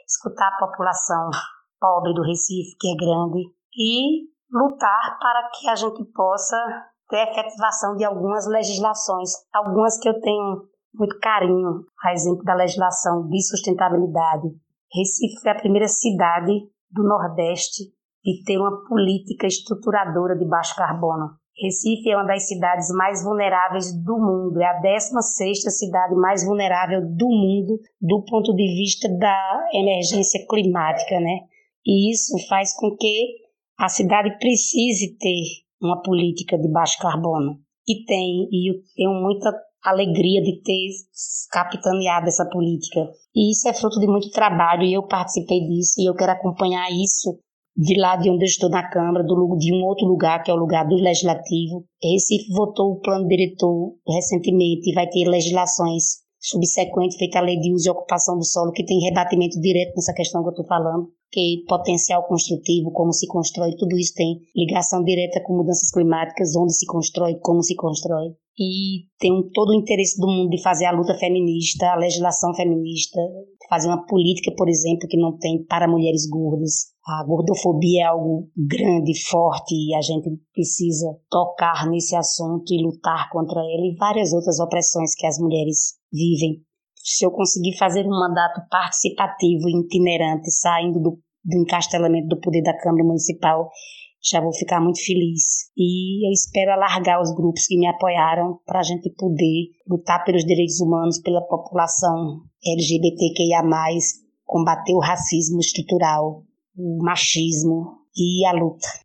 escutar 0.07 0.47
a 0.47 0.65
população 0.65 1.29
pobre 1.77 2.13
do 2.13 2.21
Recife, 2.21 2.77
que 2.79 2.87
é 2.87 2.95
grande, 2.95 3.43
e 3.75 4.29
lutar 4.49 5.19
para 5.19 5.49
que 5.49 5.67
a 5.67 5.75
gente 5.75 6.05
possa 6.13 6.55
ter 7.09 7.27
efetivação 7.29 7.95
de 7.95 8.03
algumas 8.03 8.47
legislações, 8.47 9.31
algumas 9.53 9.99
que 9.99 10.09
eu 10.09 10.19
tenho 10.19 10.63
muito 10.93 11.19
carinho, 11.19 11.85
a 12.03 12.13
exemplo 12.13 12.43
da 12.43 12.55
legislação 12.55 13.27
de 13.27 13.41
sustentabilidade. 13.41 14.47
Recife 14.93 15.41
foi 15.41 15.51
a 15.51 15.59
primeira 15.59 15.87
cidade 15.87 16.53
do 16.89 17.03
Nordeste 17.03 17.83
de 18.23 18.43
ter 18.43 18.57
uma 18.57 18.83
política 18.87 19.45
estruturadora 19.45 20.35
de 20.35 20.45
baixo 20.47 20.75
carbono. 20.75 21.31
Recife 21.57 22.09
é 22.09 22.17
uma 22.17 22.25
das 22.25 22.47
cidades 22.47 22.89
mais 22.89 23.23
vulneráveis 23.23 23.93
do 24.03 24.17
mundo, 24.17 24.59
é 24.59 24.65
a 24.65 24.81
16ª 24.81 25.69
cidade 25.69 26.15
mais 26.15 26.45
vulnerável 26.45 27.01
do 27.01 27.27
mundo 27.27 27.79
do 28.01 28.25
ponto 28.25 28.53
de 28.53 28.67
vista 28.75 29.07
da 29.17 29.67
emergência 29.73 30.45
climática, 30.49 31.19
né? 31.19 31.41
E 31.85 32.11
isso 32.11 32.35
faz 32.49 32.75
com 32.75 32.95
que 32.97 33.45
a 33.77 33.87
cidade 33.87 34.37
precise 34.37 35.17
ter 35.17 35.64
uma 35.81 36.01
política 36.01 36.57
de 36.57 36.69
baixo 36.71 36.97
carbono. 36.99 37.59
E 37.87 38.03
tem, 38.05 38.47
e 38.51 38.71
eu 38.71 38.75
tenho 38.95 39.13
muita 39.21 39.53
alegria 39.83 40.41
de 40.41 40.61
ter 40.63 40.89
capitaneado 41.51 42.27
essa 42.27 42.47
política. 42.49 43.01
E 43.35 43.51
isso 43.51 43.67
é 43.67 43.73
fruto 43.73 43.99
de 43.99 44.07
muito 44.07 44.31
trabalho 44.31 44.83
e 44.83 44.93
eu 44.93 45.05
participei 45.05 45.59
disso 45.67 46.01
e 46.01 46.09
eu 46.09 46.15
quero 46.15 46.31
acompanhar 46.31 46.89
isso 46.91 47.37
de 47.77 47.99
lá 47.99 48.15
de 48.15 48.29
onde 48.29 48.45
eu 48.45 48.47
estou 48.47 48.69
na 48.69 48.89
Câmara, 48.89 49.23
do, 49.23 49.57
de 49.57 49.73
um 49.73 49.83
outro 49.83 50.07
lugar, 50.07 50.41
que 50.41 50.49
é 50.49 50.53
o 50.53 50.57
lugar 50.57 50.87
do 50.87 50.95
Legislativo. 50.95 51.85
Recife 52.01 52.51
votou 52.53 52.93
o 52.93 52.99
plano 53.01 53.27
diretor 53.27 53.93
recentemente 54.07 54.89
e 54.89 54.93
vai 54.93 55.07
ter 55.07 55.27
legislações 55.27 56.23
subsequentes, 56.39 57.17
feita 57.17 57.39
a 57.39 57.41
lei 57.41 57.59
de 57.59 57.73
uso 57.73 57.87
e 57.87 57.91
ocupação 57.91 58.37
do 58.37 58.45
solo, 58.45 58.71
que 58.71 58.85
tem 58.85 58.99
rebatimento 58.99 59.59
direto 59.59 59.93
nessa 59.95 60.13
questão 60.13 60.41
que 60.41 60.49
eu 60.49 60.51
estou 60.51 60.65
falando 60.65 61.09
que 61.35 61.65
potencial 61.67 62.25
construtivo, 62.25 62.93
como 62.93 63.11
se 63.11 63.27
constrói, 63.27 63.75
tudo 63.75 63.97
isso 63.97 64.13
tem 64.15 64.39
ligação 64.55 65.03
direta 65.03 65.43
com 65.43 65.57
mudanças 65.57 65.91
climáticas, 65.91 66.55
onde 66.55 66.73
se 66.73 66.85
constrói, 66.85 67.35
como 67.41 67.61
se 67.61 67.75
constrói. 67.75 68.29
E 68.57 69.03
tem 69.19 69.33
todo 69.53 69.71
o 69.71 69.73
interesse 69.73 70.17
do 70.17 70.27
mundo 70.27 70.49
de 70.51 70.61
fazer 70.61 70.85
a 70.85 70.93
luta 70.93 71.13
feminista, 71.15 71.87
a 71.87 71.97
legislação 71.97 72.53
feminista, 72.53 73.19
fazer 73.69 73.89
uma 73.89 74.05
política, 74.05 74.49
por 74.55 74.69
exemplo, 74.69 75.09
que 75.09 75.17
não 75.17 75.37
tem 75.37 75.61
para 75.65 75.89
mulheres 75.89 76.25
gordas. 76.29 76.85
A 77.05 77.25
gordofobia 77.25 78.03
é 78.03 78.05
algo 78.05 78.47
grande, 78.55 79.13
forte, 79.27 79.75
e 79.75 79.93
a 79.93 80.01
gente 80.01 80.29
precisa 80.53 81.17
tocar 81.29 81.85
nesse 81.89 82.15
assunto 82.15 82.73
e 82.73 82.81
lutar 82.81 83.29
contra 83.29 83.59
ele 83.59 83.91
e 83.91 83.97
várias 83.97 84.31
outras 84.31 84.57
opressões 84.61 85.13
que 85.13 85.27
as 85.27 85.37
mulheres 85.37 85.95
vivem 86.09 86.63
se 87.05 87.23
eu 87.23 87.29
conseguir 87.29 87.77
fazer 87.77 88.03
um 88.07 88.19
mandato 88.19 88.67
participativo 88.67 89.69
itinerante, 89.69 90.49
saindo 90.49 90.99
do, 90.99 91.19
do 91.45 91.61
encastelamento 91.61 92.27
do 92.27 92.39
poder 92.39 92.63
da 92.63 92.77
Câmara 92.77 93.03
Municipal, 93.03 93.69
já 94.23 94.41
vou 94.41 94.51
ficar 94.53 94.81
muito 94.81 94.99
feliz. 95.05 95.69
E 95.77 96.27
eu 96.27 96.31
espero 96.31 96.71
alargar 96.71 97.21
os 97.21 97.33
grupos 97.35 97.67
que 97.67 97.77
me 97.77 97.87
apoiaram 97.87 98.59
para 98.65 98.79
a 98.79 98.83
gente 98.83 99.09
poder 99.11 99.69
lutar 99.87 100.23
pelos 100.25 100.43
direitos 100.43 100.81
humanos, 100.81 101.21
pela 101.21 101.41
população 101.41 102.41
LGBTQIA, 102.65 103.61
combater 104.43 104.93
o 104.93 104.99
racismo 104.99 105.59
estrutural, 105.59 106.43
o 106.75 107.03
machismo 107.03 107.99
e 108.15 108.45
a 108.47 108.51
luta. 108.51 109.04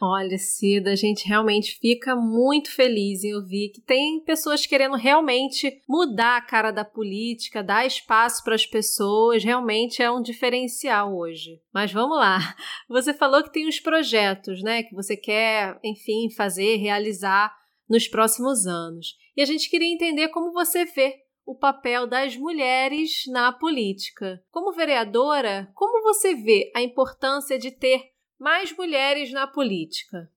Olha, 0.00 0.38
Cida, 0.38 0.92
a 0.92 0.96
gente 0.96 1.26
realmente 1.26 1.76
fica 1.80 2.14
muito 2.14 2.70
feliz 2.70 3.24
em 3.24 3.34
ouvir 3.34 3.70
que 3.70 3.80
tem 3.80 4.20
pessoas 4.20 4.64
querendo 4.64 4.94
realmente 4.94 5.82
mudar 5.88 6.36
a 6.36 6.40
cara 6.40 6.70
da 6.70 6.84
política, 6.84 7.64
dar 7.64 7.84
espaço 7.84 8.44
para 8.44 8.54
as 8.54 8.64
pessoas, 8.64 9.42
realmente 9.42 10.00
é 10.00 10.08
um 10.08 10.22
diferencial 10.22 11.16
hoje. 11.16 11.60
Mas 11.74 11.92
vamos 11.92 12.16
lá. 12.16 12.38
Você 12.88 13.12
falou 13.12 13.42
que 13.42 13.52
tem 13.52 13.66
uns 13.66 13.80
projetos, 13.80 14.62
né, 14.62 14.84
que 14.84 14.94
você 14.94 15.16
quer, 15.16 15.78
enfim, 15.82 16.30
fazer, 16.30 16.76
realizar 16.76 17.52
nos 17.88 18.06
próximos 18.06 18.66
anos. 18.66 19.16
E 19.36 19.42
a 19.42 19.44
gente 19.44 19.68
queria 19.68 19.92
entender 19.92 20.28
como 20.28 20.52
você 20.52 20.84
vê 20.84 21.16
o 21.44 21.54
papel 21.54 22.06
das 22.06 22.36
mulheres 22.36 23.22
na 23.28 23.50
política. 23.50 24.42
Como 24.50 24.74
vereadora, 24.74 25.70
como 25.74 26.02
você 26.02 26.34
vê 26.34 26.70
a 26.74 26.82
importância 26.82 27.58
de 27.58 27.70
ter 27.70 28.10
mais 28.38 28.74
mulheres 28.76 29.32
na 29.32 29.46
política? 29.46 30.30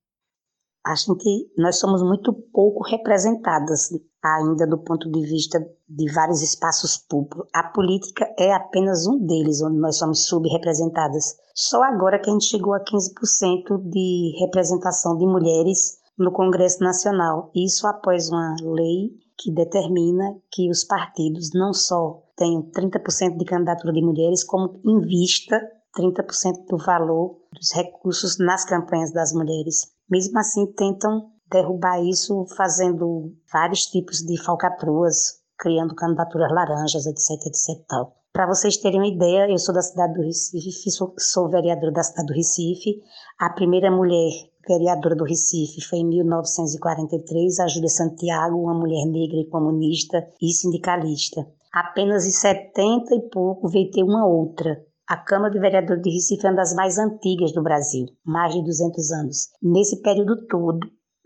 Acho 0.84 1.14
que 1.14 1.52
nós 1.56 1.78
somos 1.78 2.02
muito 2.02 2.32
pouco 2.52 2.82
representadas 2.82 3.88
ainda 4.22 4.66
do 4.66 4.78
ponto 4.78 5.10
de 5.10 5.20
vista 5.22 5.58
de 5.88 6.12
vários 6.12 6.42
espaços 6.42 6.96
públicos. 6.96 7.48
A 7.52 7.64
política 7.64 8.24
é 8.38 8.52
apenas 8.52 9.06
um 9.06 9.18
deles, 9.24 9.62
onde 9.62 9.78
nós 9.78 9.96
somos 9.96 10.26
subrepresentadas. 10.26 11.36
Só 11.54 11.82
agora 11.82 12.18
que 12.18 12.28
a 12.28 12.32
gente 12.32 12.46
chegou 12.46 12.74
a 12.74 12.80
15% 12.80 13.90
de 13.90 14.36
representação 14.40 15.16
de 15.16 15.26
mulheres 15.26 15.98
no 16.18 16.32
Congresso 16.32 16.82
Nacional. 16.82 17.50
Isso 17.54 17.86
após 17.86 18.28
uma 18.28 18.56
lei 18.62 19.10
que 19.38 19.52
determina 19.52 20.36
que 20.50 20.70
os 20.70 20.84
partidos 20.84 21.50
não 21.54 21.72
só 21.72 22.22
tenham 22.36 22.62
30% 22.70 23.36
de 23.36 23.44
candidatura 23.44 23.92
de 23.92 24.02
mulheres, 24.02 24.44
como 24.44 24.80
invista 24.84 25.60
30% 25.96 26.66
do 26.68 26.78
valor 26.78 27.38
dos 27.52 27.72
recursos 27.72 28.38
nas 28.38 28.64
campanhas 28.64 29.12
das 29.12 29.32
mulheres. 29.32 29.92
Mesmo 30.10 30.38
assim, 30.38 30.66
tentam 30.72 31.30
derrubar 31.50 32.02
isso 32.02 32.46
fazendo 32.56 33.34
vários 33.52 33.86
tipos 33.86 34.18
de 34.18 34.42
falcatruas, 34.42 35.40
criando 35.58 35.94
candidaturas 35.94 36.50
laranjas, 36.50 37.06
etc, 37.06 37.46
etc. 37.46 38.12
Para 38.32 38.46
vocês 38.46 38.78
terem 38.78 38.98
uma 38.98 39.06
ideia, 39.06 39.50
eu 39.50 39.58
sou 39.58 39.74
da 39.74 39.82
cidade 39.82 40.14
do 40.14 40.22
Recife, 40.22 40.90
sou, 40.90 41.14
sou 41.18 41.50
vereadora 41.50 41.92
da 41.92 42.02
cidade 42.02 42.28
do 42.28 42.34
Recife. 42.34 43.02
A 43.38 43.50
primeira 43.50 43.90
mulher 43.90 44.30
vereadora 44.66 45.14
do 45.14 45.24
Recife 45.24 45.82
foi 45.82 45.98
em 45.98 46.08
1943, 46.08 47.60
a 47.60 47.66
Júlia 47.66 47.90
Santiago, 47.90 48.56
uma 48.56 48.74
mulher 48.74 49.04
negra 49.06 49.36
e 49.36 49.50
comunista 49.50 50.26
e 50.40 50.50
sindicalista. 50.50 51.46
Apenas 51.72 52.26
em 52.26 52.30
70 52.30 53.14
e 53.14 53.20
pouco 53.28 53.68
veio 53.68 53.90
ter 53.90 54.02
uma 54.02 54.26
outra, 54.26 54.82
a 55.08 55.16
Câmara 55.16 55.52
de 55.52 55.58
Vereadores 55.58 56.02
de 56.02 56.10
Recife 56.10 56.46
é 56.46 56.50
uma 56.50 56.56
das 56.56 56.74
mais 56.74 56.98
antigas 56.98 57.52
do 57.52 57.62
Brasil, 57.62 58.06
mais 58.24 58.54
de 58.54 58.62
200 58.62 59.10
anos. 59.12 59.48
Nesse 59.62 60.00
período 60.00 60.46
todo, 60.46 60.80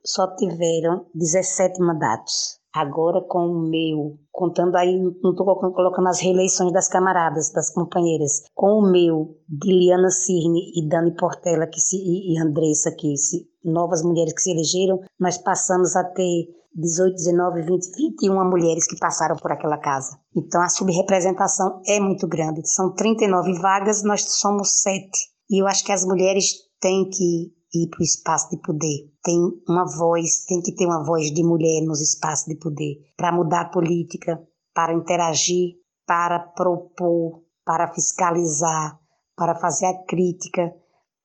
só 0.04 0.34
tiveram 0.36 1.06
17 1.14 1.80
mandatos. 1.80 2.55
Agora, 2.76 3.22
com 3.22 3.38
o 3.38 3.70
meu, 3.70 4.18
contando 4.30 4.76
aí, 4.76 5.00
não 5.00 5.30
estou 5.30 5.46
colocando 5.72 6.08
as 6.08 6.20
reeleições 6.20 6.70
das 6.74 6.88
camaradas, 6.88 7.50
das 7.50 7.72
companheiras, 7.72 8.42
com 8.54 8.80
o 8.80 8.92
meu, 8.92 9.34
de 9.48 9.72
Liana 9.72 10.10
Cirne 10.10 10.72
e 10.74 10.86
Dani 10.86 11.16
Portela 11.16 11.66
que 11.66 11.80
se, 11.80 11.96
e 11.96 12.38
Andressa, 12.38 12.94
que 12.94 13.16
se, 13.16 13.48
novas 13.64 14.02
mulheres 14.02 14.34
que 14.34 14.42
se 14.42 14.50
elegeram, 14.50 15.00
nós 15.18 15.38
passamos 15.38 15.96
a 15.96 16.04
ter 16.04 16.48
18, 16.74 17.14
19, 17.14 17.62
20, 17.62 17.96
21 17.96 18.44
mulheres 18.44 18.86
que 18.86 18.98
passaram 18.98 19.36
por 19.36 19.50
aquela 19.50 19.78
casa. 19.78 20.18
Então 20.36 20.60
a 20.60 20.68
subrepresentação 20.68 21.80
é 21.86 21.98
muito 21.98 22.28
grande. 22.28 22.60
São 22.68 22.92
39 22.92 23.54
vagas, 23.54 24.02
nós 24.02 24.20
somos 24.32 24.82
sete. 24.82 25.30
E 25.48 25.62
eu 25.62 25.66
acho 25.66 25.82
que 25.82 25.92
as 25.92 26.04
mulheres 26.04 26.52
têm 26.78 27.08
que 27.08 27.55
ir 27.74 27.88
para 27.88 28.00
o 28.00 28.04
espaço 28.04 28.50
de 28.50 28.58
poder. 28.58 29.10
Tem 29.22 29.38
uma 29.68 29.84
voz, 29.84 30.44
tem 30.46 30.60
que 30.60 30.74
ter 30.74 30.86
uma 30.86 31.04
voz 31.04 31.30
de 31.32 31.42
mulher 31.42 31.82
nos 31.84 32.00
espaços 32.00 32.46
de 32.46 32.56
poder 32.56 32.96
para 33.16 33.32
mudar 33.32 33.62
a 33.62 33.68
política, 33.70 34.40
para 34.74 34.94
interagir, 34.94 35.74
para 36.06 36.38
propor, 36.38 37.42
para 37.64 37.92
fiscalizar, 37.92 38.98
para 39.36 39.54
fazer 39.56 39.86
a 39.86 40.04
crítica, 40.04 40.72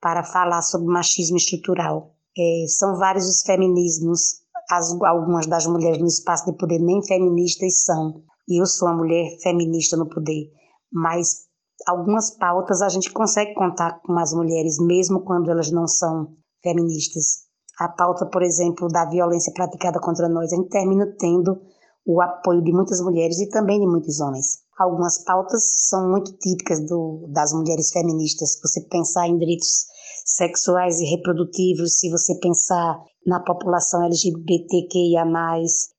para 0.00 0.24
falar 0.24 0.62
sobre 0.62 0.88
machismo 0.88 1.36
estrutural. 1.36 2.14
É, 2.36 2.66
são 2.66 2.96
vários 2.96 3.28
os 3.28 3.42
feminismos 3.42 4.42
as, 4.70 4.92
algumas 5.02 5.46
das 5.46 5.66
mulheres 5.66 5.98
no 5.98 6.06
espaço 6.06 6.46
de 6.46 6.56
poder 6.56 6.78
nem 6.78 7.02
feministas 7.04 7.84
são. 7.84 8.22
E 8.48 8.60
eu 8.60 8.66
sou 8.66 8.88
uma 8.88 8.96
mulher 8.96 9.38
feminista 9.42 9.96
no 9.96 10.08
poder. 10.08 10.50
Mas 10.92 11.46
algumas 11.86 12.30
pautas 12.30 12.82
a 12.82 12.88
gente 12.88 13.10
consegue 13.12 13.54
contar 13.54 14.00
com 14.00 14.18
as 14.18 14.32
mulheres, 14.32 14.78
mesmo 14.78 15.22
quando 15.24 15.50
elas 15.50 15.70
não 15.70 15.86
são 15.86 16.28
feministas. 16.62 17.42
A 17.78 17.88
pauta, 17.88 18.26
por 18.26 18.42
exemplo, 18.42 18.88
da 18.88 19.08
violência 19.08 19.52
praticada 19.52 19.98
contra 20.00 20.28
nós, 20.28 20.52
a 20.52 20.56
gente 20.56 20.68
termina 20.68 21.06
tendo 21.18 21.60
o 22.04 22.20
apoio 22.20 22.62
de 22.62 22.72
muitas 22.72 23.00
mulheres 23.00 23.38
e 23.40 23.48
também 23.48 23.80
de 23.80 23.86
muitos 23.86 24.20
homens. 24.20 24.62
Algumas 24.78 25.22
pautas 25.24 25.62
são 25.88 26.10
muito 26.10 26.32
típicas 26.38 26.84
do, 26.86 27.26
das 27.28 27.52
mulheres 27.52 27.90
feministas. 27.92 28.58
Você 28.62 28.80
pensar 28.88 29.28
em 29.28 29.38
direitos 29.38 29.86
sexuais 30.24 31.00
e 31.00 31.04
reprodutivos, 31.04 31.98
se 31.98 32.10
você 32.10 32.38
pensar 32.38 32.98
na 33.26 33.40
população 33.40 34.02
LGBTQIA+, 34.02 35.24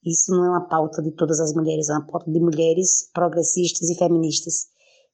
isso 0.06 0.32
não 0.32 0.46
é 0.46 0.50
uma 0.50 0.67
pauta 0.67 1.02
de 1.02 1.12
todas 1.12 1.39
as 1.39 1.54
mulheres, 1.54 1.89
é 1.89 1.93
uma 1.93 2.06
pauta 2.06 2.30
de 2.30 2.39
mulheres 2.39 3.10
progressistas 3.13 3.89
e 3.89 3.96
feministas, 3.96 4.65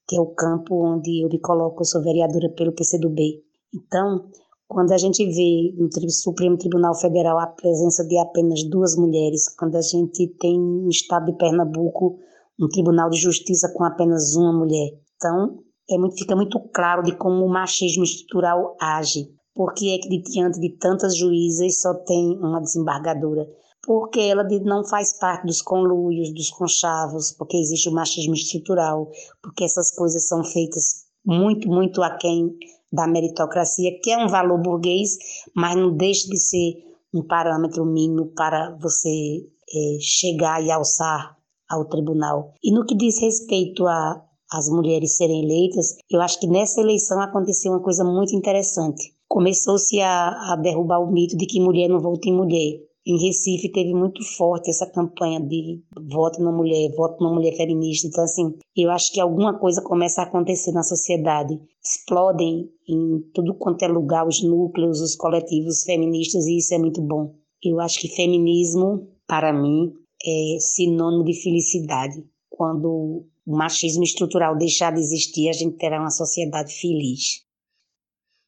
que 0.10 0.18
é 0.18 0.20
o 0.20 0.34
campo 0.34 0.74
onde 0.84 1.24
eu 1.24 1.30
me 1.30 1.40
coloco, 1.40 1.82
eu 1.82 1.86
sou 1.86 2.02
vereadora 2.02 2.50
pelo 2.58 2.74
PCdoB. 2.74 3.44
Então, 3.72 4.28
quando 4.68 4.92
a 4.92 4.98
gente 4.98 5.24
vê 5.24 5.72
no 5.78 6.10
Supremo 6.10 6.58
Tribunal 6.58 6.96
Federal 6.96 7.38
a 7.38 7.46
presença 7.46 8.04
de 8.08 8.18
apenas 8.18 8.64
duas 8.64 8.96
mulheres, 8.96 9.48
quando 9.56 9.76
a 9.76 9.82
gente 9.82 10.28
tem 10.40 10.60
no 10.60 10.90
estado 10.90 11.28
de 11.28 11.38
Pernambuco 11.38 12.18
um 12.60 12.68
Tribunal 12.68 13.12
de 13.12 13.20
Justiça 13.20 13.72
com 13.72 13.84
apenas 13.84 14.36
uma 14.36 14.52
mulher, 14.52 14.90
então 15.16 15.60
é 15.88 15.98
muito, 15.98 16.16
fica 16.16 16.36
muito 16.36 16.60
claro 16.74 17.04
de 17.04 17.16
como 17.16 17.46
o 17.46 17.50
machismo 17.50 18.04
estrutural 18.04 18.76
age. 18.82 19.28
Por 19.54 19.74
que 19.74 19.94
é 19.94 20.00
que 20.00 20.22
diante 20.24 20.60
de 20.60 20.76
tantas 20.78 21.16
juízas 21.16 21.82
só 21.82 21.94
tem 21.94 22.36
uma 22.40 22.60
desembargadora? 22.60 23.48
Porque 23.90 24.20
ela 24.20 24.44
não 24.44 24.86
faz 24.86 25.18
parte 25.18 25.48
dos 25.48 25.64
conluios, 25.64 26.32
dos 26.32 26.52
conchavos, 26.52 27.32
porque 27.32 27.58
existe 27.58 27.90
o 27.90 27.92
machismo 27.92 28.36
estrutural, 28.36 29.10
porque 29.42 29.64
essas 29.64 29.90
coisas 29.90 30.28
são 30.28 30.44
feitas 30.44 31.06
muito, 31.26 31.68
muito 31.68 32.04
aquém 32.04 32.56
da 32.94 33.08
meritocracia, 33.08 34.00
que 34.04 34.12
é 34.12 34.24
um 34.24 34.28
valor 34.28 34.62
burguês, 34.62 35.18
mas 35.56 35.76
não 35.76 35.92
deixa 35.98 36.28
de 36.30 36.38
ser 36.38 36.76
um 37.12 37.26
parâmetro 37.26 37.84
mínimo 37.84 38.28
para 38.36 38.78
você 38.80 39.10
é, 39.10 39.98
chegar 40.00 40.64
e 40.64 40.70
alçar 40.70 41.36
ao 41.68 41.86
tribunal. 41.86 42.54
E 42.64 42.72
no 42.72 42.86
que 42.86 42.94
diz 42.96 43.20
respeito 43.20 43.88
a 43.88 44.24
as 44.52 44.70
mulheres 44.70 45.18
serem 45.18 45.44
eleitas, 45.44 45.96
eu 46.12 46.22
acho 46.22 46.40
que 46.40 46.48
nessa 46.48 46.80
eleição 46.80 47.20
aconteceu 47.20 47.72
uma 47.72 47.82
coisa 47.82 48.04
muito 48.04 48.36
interessante. 48.36 49.16
Começou-se 49.28 50.00
a, 50.00 50.54
a 50.54 50.56
derrubar 50.56 51.00
o 51.00 51.12
mito 51.12 51.36
de 51.36 51.48
que 51.48 51.60
mulher 51.60 51.88
não 51.88 52.00
vota 52.00 52.30
em 52.30 52.36
mulher. 52.36 52.89
Em 53.06 53.18
Recife 53.18 53.72
teve 53.72 53.94
muito 53.94 54.24
forte 54.36 54.70
essa 54.70 54.86
campanha 54.86 55.40
de 55.40 55.82
voto 56.10 56.42
na 56.42 56.52
mulher, 56.52 56.92
voto 56.96 57.24
na 57.24 57.34
mulher 57.34 57.56
feminista. 57.56 58.08
Então, 58.08 58.24
assim, 58.24 58.54
eu 58.76 58.92
acho 58.92 59.12
que 59.14 59.20
alguma 59.20 59.58
coisa 59.58 59.82
começa 59.82 60.22
a 60.22 60.26
acontecer 60.26 60.72
na 60.72 60.84
sociedade. 60.84 61.60
Explodem 61.84 62.70
em 62.88 63.20
tudo 63.34 63.56
quanto 63.56 63.84
é 63.84 63.88
lugar 63.88 64.28
os 64.28 64.44
núcleos, 64.44 65.02
os 65.02 65.16
coletivos 65.16 65.84
feministas, 65.84 66.46
e 66.46 66.58
isso 66.58 66.74
é 66.74 66.78
muito 66.78 67.02
bom. 67.02 67.34
Eu 67.64 67.80
acho 67.80 68.00
que 68.00 68.08
feminismo, 68.10 69.08
para 69.28 69.54
mim, 69.54 69.94
é 70.26 70.58
sinônimo 70.60 71.24
de 71.24 71.34
felicidade. 71.42 72.24
Quando 72.50 73.26
o 73.46 73.58
machismo 73.58 74.04
estrutural 74.04 74.58
deixar 74.58 74.94
de 74.94 75.00
existir, 75.00 75.50
a 75.50 75.54
gente 75.54 75.78
terá 75.78 76.00
uma 76.00 76.12
sociedade 76.12 76.74
feliz. 76.74 77.48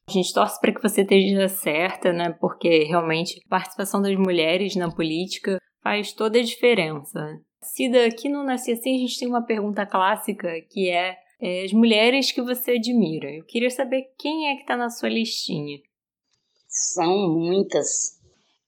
A 0.08 0.12
gente 0.12 0.32
torce 0.32 0.60
para 0.60 0.74
que 0.74 0.82
você 0.82 1.02
esteja 1.02 1.48
certa, 1.48 2.12
né? 2.12 2.36
Porque 2.40 2.84
realmente 2.84 3.40
a 3.46 3.48
participação 3.48 4.02
das 4.02 4.16
mulheres 4.16 4.74
na 4.74 4.90
política 4.90 5.58
faz 5.82 6.12
toda 6.12 6.38
a 6.38 6.42
diferença. 6.42 7.20
Cida, 7.62 8.06
aqui 8.06 8.28
no 8.28 8.42
Nasci 8.42 8.72
Assim 8.72 8.96
a 8.96 8.98
gente 8.98 9.18
tem 9.18 9.28
uma 9.28 9.46
pergunta 9.46 9.86
clássica 9.86 10.48
que 10.68 10.90
é, 10.90 11.16
é 11.40 11.64
as 11.64 11.72
mulheres 11.72 12.32
que 12.32 12.42
você 12.42 12.72
admira. 12.72 13.30
Eu 13.30 13.44
queria 13.44 13.70
saber 13.70 14.02
quem 14.18 14.48
é 14.48 14.56
que 14.56 14.62
está 14.62 14.76
na 14.76 14.90
sua 14.90 15.08
listinha. 15.08 15.78
São 16.66 17.28
muitas. 17.28 18.20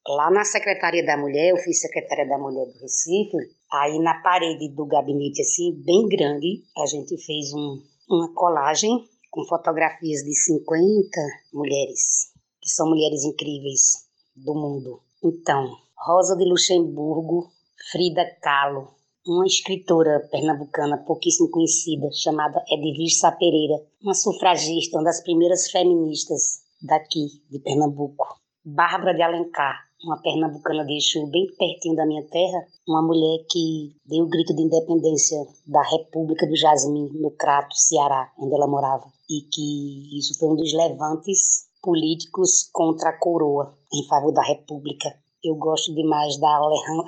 Lá 0.06 0.30
na 0.30 0.44
Secretaria 0.44 1.04
da 1.04 1.16
Mulher, 1.16 1.50
eu 1.50 1.56
fui 1.56 1.72
secretária 1.72 2.28
da 2.28 2.38
Mulher 2.38 2.66
do 2.66 2.78
Recife, 2.78 3.36
aí 3.72 3.98
na 4.00 4.20
parede 4.22 4.68
do 4.74 4.86
gabinete, 4.86 5.40
assim, 5.40 5.82
bem 5.82 6.06
grande, 6.08 6.62
a 6.76 6.86
gente 6.86 7.16
fez 7.24 7.52
um, 7.54 7.78
uma 8.10 8.32
colagem 8.34 8.90
com 9.34 9.44
fotografias 9.46 10.22
de 10.22 10.32
50 10.32 11.10
mulheres, 11.52 12.30
que 12.62 12.70
são 12.70 12.88
mulheres 12.88 13.24
incríveis 13.24 14.06
do 14.36 14.54
mundo. 14.54 15.00
Então, 15.24 15.76
Rosa 16.06 16.36
de 16.36 16.44
Luxemburgo, 16.44 17.50
Frida 17.90 18.24
Kahlo, 18.40 18.94
uma 19.26 19.44
escritora 19.44 20.20
pernambucana 20.30 20.98
pouquíssimo 20.98 21.50
conhecida, 21.50 22.08
chamada 22.12 22.64
Edvissa 22.70 23.32
Pereira, 23.32 23.74
uma 24.00 24.14
sufragista, 24.14 24.98
uma 24.98 25.04
das 25.04 25.20
primeiras 25.20 25.68
feministas 25.68 26.60
daqui 26.80 27.42
de 27.50 27.58
Pernambuco. 27.58 28.38
Bárbara 28.64 29.14
de 29.14 29.22
Alencar, 29.22 29.80
uma 30.04 30.22
pernambucana 30.22 30.84
de 30.84 30.96
Exu, 30.96 31.26
bem 31.26 31.48
pertinho 31.58 31.96
da 31.96 32.06
minha 32.06 32.22
terra, 32.28 32.68
uma 32.86 33.02
mulher 33.02 33.44
que 33.50 33.96
deu 34.06 34.24
o 34.24 34.28
grito 34.28 34.54
de 34.54 34.62
independência 34.62 35.38
da 35.66 35.82
República 35.82 36.46
do 36.46 36.56
Jasmim, 36.56 37.08
no 37.14 37.32
Crato, 37.32 37.74
Ceará, 37.74 38.30
onde 38.38 38.54
ela 38.54 38.68
morava. 38.68 39.13
E 39.28 39.42
que 39.50 40.18
isso 40.18 40.38
foi 40.38 40.48
um 40.50 40.56
dos 40.56 40.72
levantes 40.72 41.66
políticos 41.82 42.68
contra 42.72 43.10
a 43.10 43.18
coroa, 43.18 43.76
em 43.92 44.06
favor 44.06 44.32
da 44.32 44.42
República. 44.42 45.14
Eu 45.42 45.54
gosto 45.56 45.94
demais 45.94 46.38
da 46.38 46.56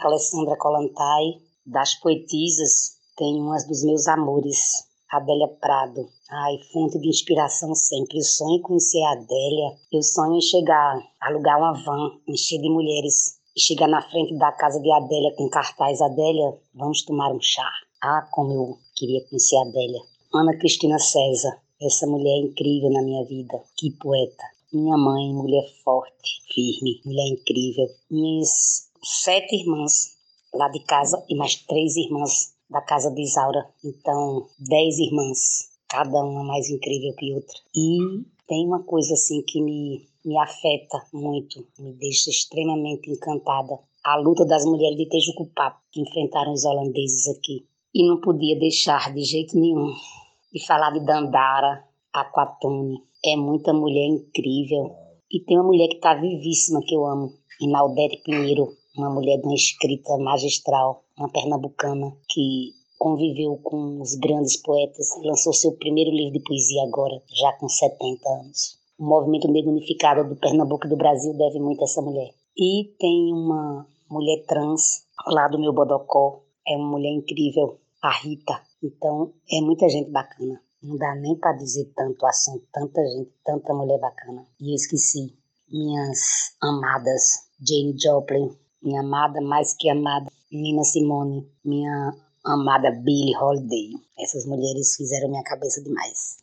Alessandra 0.02 0.57
Kollontai, 0.59 1.40
das 1.64 1.94
poetisas, 1.96 2.96
tem 3.16 3.40
umas 3.40 3.66
dos 3.66 3.83
meus 3.83 4.07
amores, 4.07 4.87
Adélia 5.11 5.48
Prado. 5.48 6.07
Ai, 6.31 6.59
fonte 6.70 6.98
de 6.98 7.09
inspiração 7.09 7.74
sempre. 7.74 8.18
Eu 8.18 8.22
sonho 8.22 8.59
em 8.59 8.62
conhecer 8.62 9.02
a 9.05 9.12
Adélia. 9.12 9.76
Eu 9.90 10.02
sonho 10.02 10.37
em 10.37 10.40
chegar, 10.40 11.00
alugar 11.20 11.59
uma 11.59 11.72
van, 11.72 12.11
encher 12.29 12.61
de 12.61 12.68
mulheres 12.68 13.38
e 13.57 13.61
chegar 13.61 13.88
na 13.88 14.02
frente 14.02 14.37
da 14.37 14.52
casa 14.52 14.79
de 14.81 14.92
Adélia 14.92 15.35
com 15.35 15.48
cartaz 15.48 16.02
Adélia, 16.02 16.59
vamos 16.74 17.02
tomar 17.05 17.33
um 17.33 17.40
chá. 17.40 17.68
Ah, 18.02 18.29
como 18.31 18.52
eu 18.52 18.79
queria 18.94 19.26
conhecer 19.29 19.57
a 19.57 19.62
Adélia. 19.62 20.00
Ana 20.35 20.59
Cristina 20.59 20.98
César, 20.98 21.59
essa 21.81 22.07
mulher 22.07 22.39
incrível 22.39 22.91
na 22.91 23.03
minha 23.03 23.25
vida. 23.25 23.62
Que 23.77 23.91
poeta. 23.91 24.45
Minha 24.73 24.97
mãe, 24.97 25.33
mulher 25.33 25.67
forte, 25.85 26.43
firme, 26.53 27.01
mulher 27.05 27.29
incrível. 27.29 27.87
Minhas 28.11 28.91
sete 29.03 29.57
irmãs 29.57 30.17
lá 30.55 30.69
de 30.69 30.81
casa 30.81 31.23
e 31.29 31.35
mais 31.35 31.57
três 31.57 31.97
irmãs 31.97 32.55
da 32.69 32.81
casa 32.81 33.11
de 33.11 33.23
Isaura. 33.23 33.69
Então, 33.85 34.49
dez 34.59 34.99
irmãs, 34.99 35.71
cada 35.89 36.25
uma 36.25 36.45
mais 36.45 36.69
incrível 36.69 37.15
que 37.17 37.35
outra. 37.35 37.57
E 37.75 38.25
tem 38.49 38.67
uma 38.67 38.83
coisa 38.83 39.15
assim 39.15 39.43
que 39.43 39.61
me, 39.62 40.07
me 40.25 40.39
afeta 40.39 41.05
muito, 41.12 41.67
me 41.79 41.93
deixa 41.93 42.31
extremamente 42.31 43.11
encantada. 43.11 43.79
A 44.05 44.17
luta 44.17 44.45
das 44.45 44.65
mulheres 44.65 44.97
de 44.97 45.09
Tejucupá 45.09 45.79
que 45.93 46.01
enfrentaram 46.01 46.53
os 46.53 46.65
holandeses 46.65 47.29
aqui. 47.29 47.67
E 47.95 48.07
não 48.07 48.21
podia 48.21 48.59
deixar 48.59 49.12
de 49.15 49.25
jeito 49.25 49.59
nenhum 49.59 49.93
de 50.53 50.67
falar 50.67 50.91
de 50.91 51.05
Dandara, 51.05 51.85
Aquatone. 52.13 52.99
É 53.25 53.37
muita 53.37 53.73
mulher 53.73 54.07
incrível. 54.07 54.95
E 55.31 55.41
tem 55.41 55.59
uma 55.59 55.67
mulher 55.67 55.89
que 55.89 55.97
está 55.97 56.15
vivíssima 56.15 56.81
que 56.87 56.95
eu 56.95 57.05
amo, 57.05 57.33
Inaldete 57.61 58.23
Pinheiro, 58.23 58.69
uma 58.97 59.11
mulher 59.11 59.39
de 59.39 59.47
uma 59.47 59.55
escrita 59.55 60.17
magistral, 60.19 61.05
uma 61.19 61.29
pernambucana 61.29 62.17
que 62.29 62.73
conviveu 62.99 63.59
com 63.63 64.01
os 64.01 64.15
grandes 64.15 64.57
poetas, 64.63 65.09
lançou 65.23 65.53
seu 65.53 65.73
primeiro 65.73 66.11
livro 66.11 66.33
de 66.33 66.45
poesia 66.45 66.83
agora, 66.85 67.23
já 67.29 67.53
com 67.55 67.69
70 67.69 68.29
anos. 68.29 68.79
O 68.99 69.05
movimento 69.05 69.51
negro 69.51 69.71
unificado 69.71 70.27
do 70.29 70.37
Pernambuco 70.37 70.87
e 70.87 70.91
do 70.91 70.97
Brasil 70.97 71.37
deve 71.37 71.59
muito 71.59 71.83
a 71.83 71.85
essa 71.85 72.01
mulher. 72.01 72.31
E 72.57 72.95
tem 72.99 73.33
uma 73.33 73.87
mulher 74.11 74.45
trans 74.47 75.05
lá 75.27 75.49
do 75.49 75.59
meu 75.59 75.73
Bodocó, 75.73 76.43
é 76.67 76.77
uma 76.77 76.93
mulher 76.93 77.13
incrível, 77.13 77.79
a 78.07 78.12
Rita. 78.12 78.61
Então, 78.83 79.33
é 79.51 79.61
muita 79.61 79.88
gente 79.88 80.11
bacana. 80.11 80.61
Não 80.83 80.97
dá 80.97 81.14
nem 81.14 81.37
para 81.37 81.53
dizer 81.55 81.92
tanto 81.97 82.25
assim, 82.27 82.62
tanta 82.73 83.05
gente, 83.05 83.31
tanta 83.45 83.75
mulher 83.75 83.99
bacana. 83.99 84.45
E 84.61 84.71
eu 84.71 84.75
esqueci 84.75 85.37
minhas 85.71 86.55
amadas 86.62 87.49
Jane 87.61 87.97
Joplin, 87.99 88.57
minha 88.83 89.01
amada 89.01 89.40
mais 89.40 89.75
que 89.75 89.90
amada 89.90 90.31
Nina 90.53 90.85
Simone, 90.85 91.51
minha 91.64 92.14
amada 92.45 92.92
Billie 92.92 93.37
Holiday. 93.37 93.92
Essas 94.19 94.47
mulheres 94.47 94.95
fizeram 94.97 95.29
minha 95.29 95.42
cabeça 95.42 95.83
demais. 95.83 96.37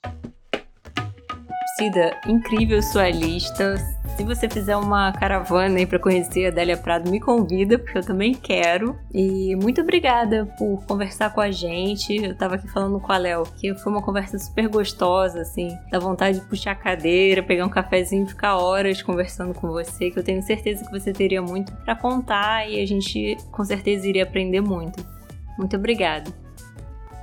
Cida, 1.83 2.17
incrível 2.25 2.81
sua 2.81 3.09
lista, 3.09 3.75
Se 4.15 4.23
você 4.23 4.47
fizer 4.47 4.77
uma 4.77 5.11
caravana 5.11 5.79
aí 5.79 5.85
para 5.85 5.99
conhecer 5.99 6.45
a 6.45 6.47
Adélia 6.47 6.77
Prado, 6.77 7.09
me 7.09 7.19
convida, 7.19 7.77
porque 7.77 7.97
eu 7.97 8.03
também 8.03 8.33
quero. 8.33 8.97
E 9.13 9.53
muito 9.55 9.81
obrigada 9.81 10.45
por 10.57 10.85
conversar 10.85 11.33
com 11.33 11.41
a 11.41 11.51
gente. 11.51 12.15
Eu 12.15 12.35
tava 12.35 12.55
aqui 12.55 12.67
falando 12.69 13.01
com 13.01 13.11
a 13.11 13.17
Léo, 13.17 13.43
que 13.57 13.73
foi 13.75 13.91
uma 13.91 14.01
conversa 14.01 14.39
super 14.39 14.69
gostosa, 14.69 15.41
assim. 15.41 15.75
Dá 15.91 15.99
vontade 15.99 16.39
de 16.39 16.45
puxar 16.45 16.71
a 16.71 16.75
cadeira, 16.75 17.43
pegar 17.43 17.65
um 17.65 17.69
cafezinho 17.69 18.27
ficar 18.27 18.55
horas 18.55 19.01
conversando 19.01 19.53
com 19.53 19.67
você, 19.67 20.09
que 20.09 20.17
eu 20.17 20.23
tenho 20.23 20.41
certeza 20.41 20.85
que 20.85 20.91
você 20.91 21.11
teria 21.11 21.41
muito 21.41 21.73
para 21.83 21.95
contar 21.95 22.69
e 22.69 22.81
a 22.81 22.85
gente 22.85 23.35
com 23.51 23.65
certeza 23.65 24.07
iria 24.07 24.23
aprender 24.23 24.61
muito. 24.61 25.03
Muito 25.57 25.75
obrigada. 25.75 26.42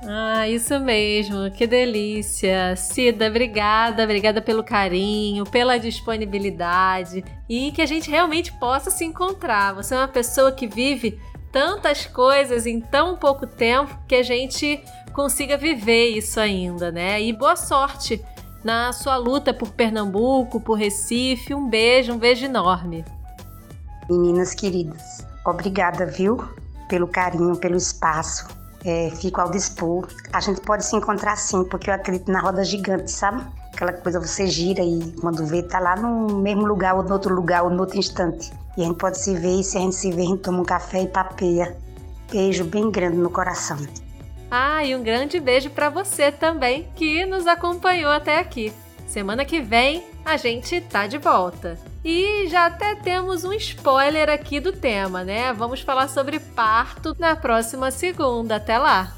Ah, 0.03 0.47
isso 0.47 0.79
mesmo, 0.79 1.51
que 1.51 1.67
delícia. 1.67 2.75
Cida, 2.75 3.27
obrigada, 3.27 4.03
obrigada 4.03 4.41
pelo 4.41 4.63
carinho, 4.63 5.45
pela 5.45 5.77
disponibilidade 5.77 7.23
e 7.47 7.71
que 7.71 7.81
a 7.81 7.85
gente 7.85 8.09
realmente 8.09 8.51
possa 8.53 8.89
se 8.89 9.05
encontrar. 9.05 9.75
Você 9.75 9.93
é 9.93 9.97
uma 9.97 10.07
pessoa 10.07 10.51
que 10.51 10.67
vive 10.67 11.19
tantas 11.51 12.05
coisas 12.07 12.65
em 12.65 12.81
tão 12.81 13.15
pouco 13.15 13.45
tempo 13.45 13.95
que 14.07 14.15
a 14.15 14.23
gente 14.23 14.83
consiga 15.13 15.55
viver 15.55 16.09
isso 16.09 16.39
ainda, 16.39 16.91
né? 16.91 17.21
E 17.21 17.31
boa 17.31 17.55
sorte 17.55 18.23
na 18.63 18.91
sua 18.93 19.17
luta 19.17 19.53
por 19.53 19.69
Pernambuco, 19.69 20.59
por 20.59 20.79
Recife. 20.79 21.53
Um 21.53 21.69
beijo, 21.69 22.13
um 22.13 22.17
beijo 22.17 22.45
enorme. 22.45 23.05
Meninas 24.09 24.55
queridas, 24.55 25.25
obrigada, 25.45 26.07
viu? 26.07 26.43
Pelo 26.89 27.07
carinho, 27.07 27.55
pelo 27.55 27.77
espaço 27.77 28.60
é, 28.85 29.11
fico 29.11 29.39
ao 29.41 29.49
dispor. 29.49 30.07
A 30.33 30.39
gente 30.39 30.61
pode 30.61 30.85
se 30.85 30.95
encontrar 30.95 31.35
sim, 31.35 31.63
porque 31.63 31.89
eu 31.89 31.93
acredito 31.93 32.31
na 32.31 32.39
roda 32.39 32.63
gigante, 32.63 33.11
sabe? 33.11 33.43
Aquela 33.73 33.93
coisa 33.93 34.19
você 34.19 34.47
gira 34.47 34.81
e 34.81 35.13
quando 35.21 35.45
vê 35.45 35.63
tá 35.63 35.79
lá 35.79 35.95
no 35.95 36.37
mesmo 36.37 36.65
lugar 36.65 36.95
ou 36.95 37.03
no 37.03 37.13
outro 37.13 37.33
lugar 37.33 37.63
ou 37.63 37.69
no 37.69 37.81
outro 37.81 37.97
instante. 37.97 38.51
E 38.77 38.81
a 38.81 38.85
gente 38.85 38.97
pode 38.97 39.19
se 39.19 39.33
ver 39.35 39.59
e 39.59 39.63
se 39.63 39.77
a 39.77 39.81
gente 39.81 39.95
se 39.95 40.11
ver, 40.11 40.23
a 40.23 40.25
gente 40.25 40.41
toma 40.41 40.61
um 40.61 40.65
café 40.65 41.03
e 41.03 41.07
papeia. 41.07 41.75
Beijo 42.31 42.63
bem 42.63 42.89
grande 42.89 43.17
no 43.17 43.29
coração. 43.29 43.77
Ah, 44.49 44.83
e 44.83 44.95
um 44.95 45.03
grande 45.03 45.39
beijo 45.39 45.69
para 45.69 45.89
você 45.89 46.31
também 46.31 46.87
que 46.95 47.25
nos 47.25 47.47
acompanhou 47.47 48.11
até 48.11 48.39
aqui. 48.39 48.73
Semana 49.07 49.45
que 49.45 49.61
vem 49.61 50.03
a 50.25 50.37
gente 50.37 50.81
tá 50.81 51.07
de 51.07 51.17
volta. 51.17 51.90
E 52.03 52.47
já 52.47 52.65
até 52.65 52.95
temos 52.95 53.43
um 53.43 53.53
spoiler 53.53 54.27
aqui 54.27 54.59
do 54.59 54.71
tema, 54.71 55.23
né? 55.23 55.53
Vamos 55.53 55.81
falar 55.81 56.07
sobre 56.07 56.39
parto 56.39 57.15
na 57.19 57.35
próxima 57.35 57.91
segunda. 57.91 58.55
Até 58.55 58.77
lá! 58.77 59.15